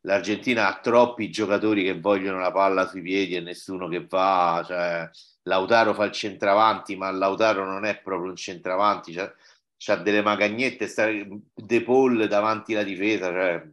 [0.00, 5.08] l'Argentina ha troppi giocatori che vogliono la palla sui piedi e nessuno che va cioè
[5.44, 9.32] Lautaro fa il centravanti, ma Lautaro non è proprio un centravanti, c'ha,
[9.76, 11.08] c'ha delle magagnette, sta
[11.54, 13.68] De Paul davanti alla difesa, cioè,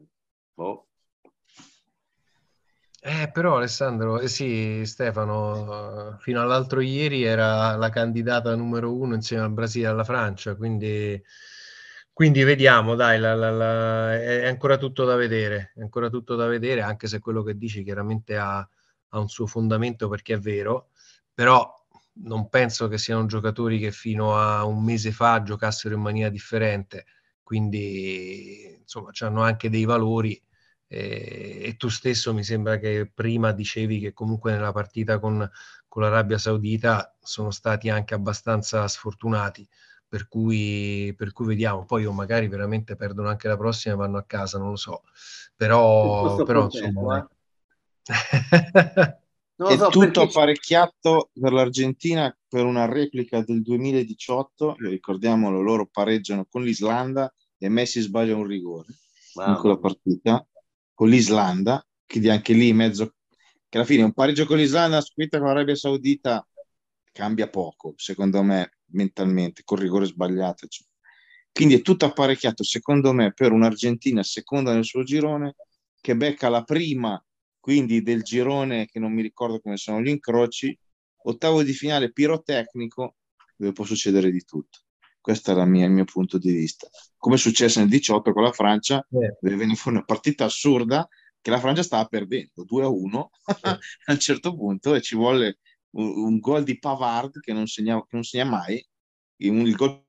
[0.54, 0.86] boh.
[3.02, 9.44] Eh, però Alessandro, eh sì, Stefano, fino all'altro ieri era la candidata numero uno insieme
[9.44, 11.22] al Brasile e alla Francia, quindi,
[12.12, 16.48] quindi vediamo, dai, la, la, la, è ancora tutto da vedere, è ancora tutto da
[16.48, 20.90] vedere, anche se quello che dici chiaramente ha, ha un suo fondamento perché è vero
[21.40, 21.74] però
[22.26, 27.06] non penso che siano giocatori che fino a un mese fa giocassero in maniera differente,
[27.44, 30.38] quindi insomma hanno anche dei valori
[30.86, 35.50] eh, e tu stesso mi sembra che prima dicevi che comunque nella partita con,
[35.88, 39.66] con l'Arabia Saudita sono stati anche abbastanza sfortunati.
[40.10, 44.18] Per cui, per cui, vediamo, poi o magari veramente perdono anche la prossima e vanno
[44.18, 45.04] a casa, non lo so.
[45.56, 47.26] Però, però insomma...
[48.04, 49.18] Eh.
[49.68, 54.76] è so, tutto apparecchiato per l'Argentina per una replica del 2018.
[54.80, 58.88] Ricordiamolo, loro pareggiano con l'Islanda e Messi sbaglia un rigore
[59.34, 59.50] wow.
[59.50, 60.46] in quella partita
[60.94, 63.16] con l'Islanda, quindi anche lì in mezzo
[63.68, 66.46] che alla fine un pareggio con l'Islanda scritta con l'Arabia Saudita
[67.12, 70.68] cambia poco, secondo me, mentalmente, con rigore sbagliato.
[70.68, 70.88] Cioè.
[71.52, 75.56] Quindi è tutto apparecchiato, secondo me, per un'Argentina seconda nel suo girone
[76.00, 77.22] che becca la prima
[77.60, 80.78] quindi del girone che non mi ricordo come sono gli incroci,
[81.24, 83.16] ottavo di finale pirotecnico
[83.56, 84.80] dove può succedere di tutto.
[85.20, 86.88] Questo è mia, il mio punto di vista.
[87.18, 89.38] Come è successo nel 18 con la Francia, eh.
[89.40, 91.08] dove venne fuori una partita assurda
[91.42, 93.54] che la Francia stava perdendo 2 a 1 eh.
[94.06, 95.60] a un certo punto e ci vuole
[95.92, 98.84] un, un gol di Pavard che non segna, che non segna mai.
[99.42, 100.04] Il, il gol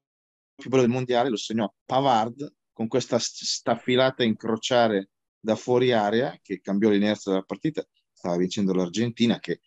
[0.55, 6.61] più bello del mondiale lo segnò Pavard con questa staffilata incrociare da fuori area che
[6.61, 9.61] cambiò l'inerzia della partita, stava vincendo l'Argentina che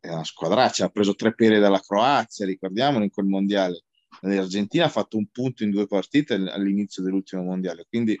[0.00, 3.84] è una squadraccia, ha preso tre pere dalla Croazia, ricordiamolo in quel mondiale.
[4.22, 8.20] L'Argentina ha fatto un punto in due partite all'inizio dell'ultimo mondiale, quindi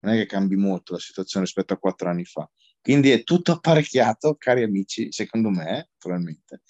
[0.00, 2.48] non è che cambi molto la situazione rispetto a quattro anni fa.
[2.80, 6.62] Quindi è tutto apparecchiato, cari amici, secondo me, probabilmente,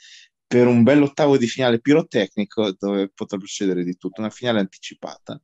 [0.46, 5.40] per un bell'ottavo di finale pirotecnico dove potrà succedere di tutto, una finale anticipata.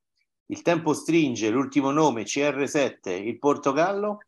[0.47, 4.19] Il tempo stringe, l'ultimo nome CR7, il Portogallo?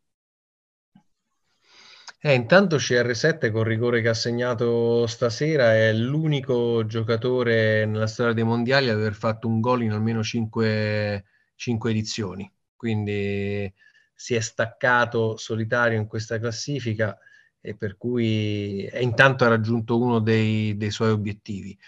[2.19, 8.43] Eh, intanto CR7 col rigore che ha segnato stasera è l'unico giocatore nella storia dei
[8.45, 13.73] mondiali ad aver fatto un gol in almeno 5, 5 edizioni, quindi
[14.14, 17.17] si è staccato solitario in questa classifica
[17.61, 21.79] e per cui è intanto ha raggiunto uno dei, dei suoi obiettivi.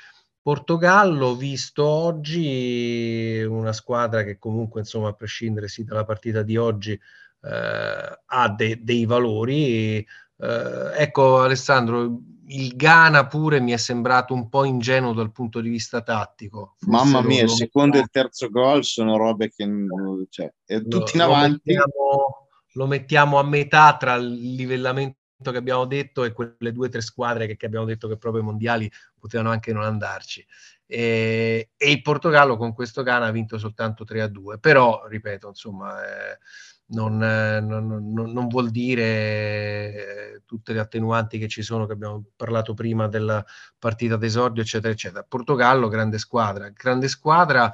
[0.49, 6.93] Portogallo, visto oggi una squadra che comunque, insomma, a prescindere sì, dalla partita di oggi,
[6.93, 9.99] eh, ha de- dei valori.
[9.99, 10.07] Eh,
[10.97, 16.01] ecco, Alessandro, il Ghana pure mi è sembrato un po' ingenuo dal punto di vista
[16.01, 16.77] tattico.
[16.79, 19.69] Forse Mamma mia, il secondo e il terzo gol sono robe che
[20.31, 21.75] cioè, è tutti in avanti.
[21.75, 26.89] Lo mettiamo, lo mettiamo a metà tra il livellamento che abbiamo detto e quelle due
[26.89, 30.45] o tre squadre che, che, abbiamo detto che proprio i mondiali potevano anche non andarci.
[30.87, 35.49] E, e, il Portogallo con questo Ghana ha vinto soltanto 3 a 2, però ripeto,
[35.49, 36.39] insomma, eh,
[36.87, 39.03] non, non, non, non, vuol dire
[40.35, 43.45] eh, tutte le attenuanti che ci sono, che abbiamo parlato prima della
[43.79, 45.23] partita d'esordio, eccetera, eccetera.
[45.23, 47.73] Portogallo, grande squadra, grande squadra.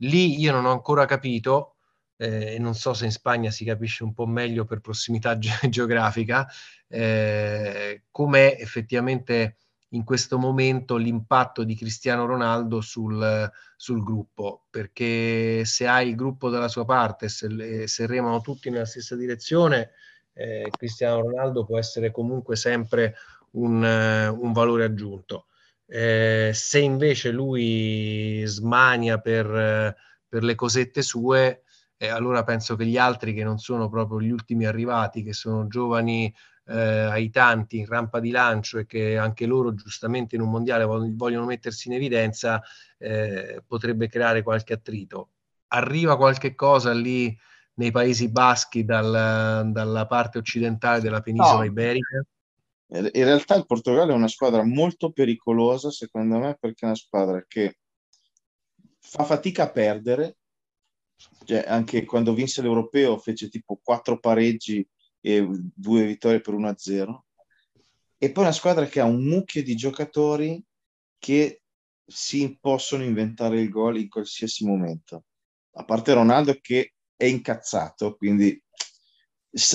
[0.00, 1.75] Lì io non ho ancora capito
[2.16, 6.46] eh, non so se in Spagna si capisce un po' meglio per prossimità ge- geografica,
[6.88, 9.56] eh, com'è effettivamente
[9.90, 16.50] in questo momento l'impatto di Cristiano Ronaldo sul, sul, gruppo, perché se hai il gruppo
[16.50, 19.92] dalla sua parte, se, se remano tutti nella stessa direzione,
[20.32, 23.14] eh, Cristiano Ronaldo può essere comunque sempre
[23.52, 25.46] un, un valore aggiunto.
[25.86, 29.96] Eh, se invece lui smania per,
[30.28, 31.62] per le cosette sue,
[31.96, 35.66] eh, allora penso che gli altri che non sono proprio gli ultimi arrivati, che sono
[35.66, 36.32] giovani
[36.68, 40.84] eh, ai tanti in rampa di lancio e che anche loro giustamente in un mondiale
[40.84, 42.62] vogliono mettersi in evidenza,
[42.98, 45.30] eh, potrebbe creare qualche attrito.
[45.68, 47.36] Arriva qualche cosa lì
[47.74, 51.64] nei Paesi Baschi dal, dalla parte occidentale della penisola no.
[51.64, 52.24] iberica?
[52.88, 57.44] In realtà il Portogallo è una squadra molto pericolosa, secondo me, perché è una squadra
[57.46, 57.78] che
[59.00, 60.36] fa fatica a perdere.
[61.44, 64.86] Cioè, anche quando vinse l'Europeo fece tipo quattro pareggi
[65.20, 67.24] e due vittorie per 1-0.
[68.18, 70.62] E poi una squadra che ha un mucchio di giocatori
[71.18, 71.62] che
[72.06, 75.24] si possono inventare il gol in qualsiasi momento.
[75.72, 78.62] A parte Ronaldo che è incazzato, quindi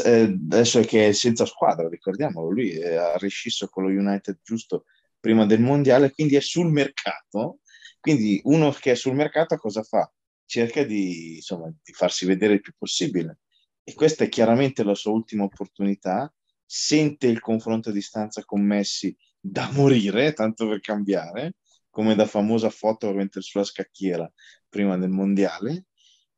[0.06, 4.86] eh, adesso è che è senza squadra, ricordiamolo, lui ha rescisso con lo United giusto
[5.20, 7.60] prima del mondiale, quindi è sul mercato.
[8.00, 10.12] Quindi uno che è sul mercato cosa fa?
[10.52, 13.40] Cerca di, insomma, di farsi vedere il più possibile.
[13.86, 16.30] E questa è chiaramente la sua ultima opportunità,
[16.66, 21.56] sente il confronto a distanza con Messi da morire, tanto per cambiare,
[21.90, 24.30] come da famosa foto mentre sulla scacchiera
[24.68, 25.86] prima del mondiale,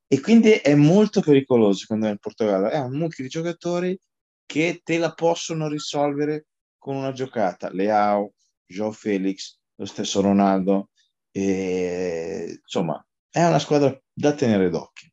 [0.07, 3.99] e quindi è molto pericoloso secondo me il Portogallo, è un mucchio di giocatori
[4.45, 6.45] che te la possono risolvere
[6.77, 10.91] con una giocata, Leao, Joe Felix, lo stesso Ronaldo,
[11.31, 13.03] e, insomma
[13.33, 15.09] è una squadra da tenere d'occhio.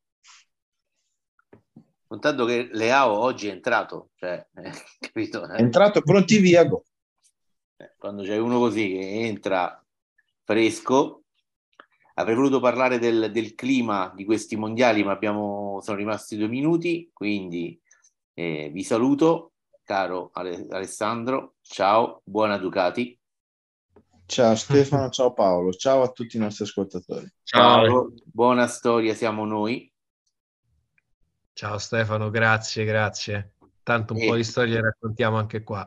[2.06, 5.48] Contando che Leao oggi è entrato, cioè, eh, capito?
[5.48, 6.64] È entrato pronti via.
[6.64, 6.84] Go.
[7.76, 9.82] Eh, quando c'è uno così che entra
[10.44, 11.22] fresco,
[12.14, 17.08] avrei voluto parlare del, del clima di questi mondiali, ma abbiamo, sono rimasti due minuti,
[17.14, 17.80] quindi
[18.34, 19.52] eh, vi saluto,
[19.82, 23.18] caro Ale- Alessandro, ciao, buona Ducati.
[24.31, 27.26] Ciao Stefano, ciao Paolo, ciao a tutti i nostri ascoltatori.
[27.43, 29.93] Ciao, ciao buona storia, siamo noi.
[31.53, 33.55] Ciao Stefano, grazie, grazie.
[33.83, 34.26] Tanto un e...
[34.28, 35.85] po' di storie raccontiamo anche qua.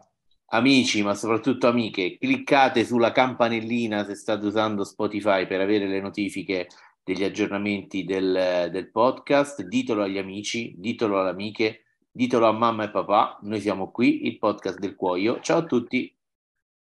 [0.48, 6.68] Amici, ma soprattutto amiche, cliccate sulla campanellina se state usando Spotify per avere le notifiche
[7.02, 9.64] degli aggiornamenti del, del podcast.
[9.64, 13.40] Ditelo agli amici, ditelo alle amiche, ditelo a mamma e papà.
[13.44, 15.40] Noi siamo qui, il podcast del cuoio.
[15.40, 16.14] Ciao a tutti.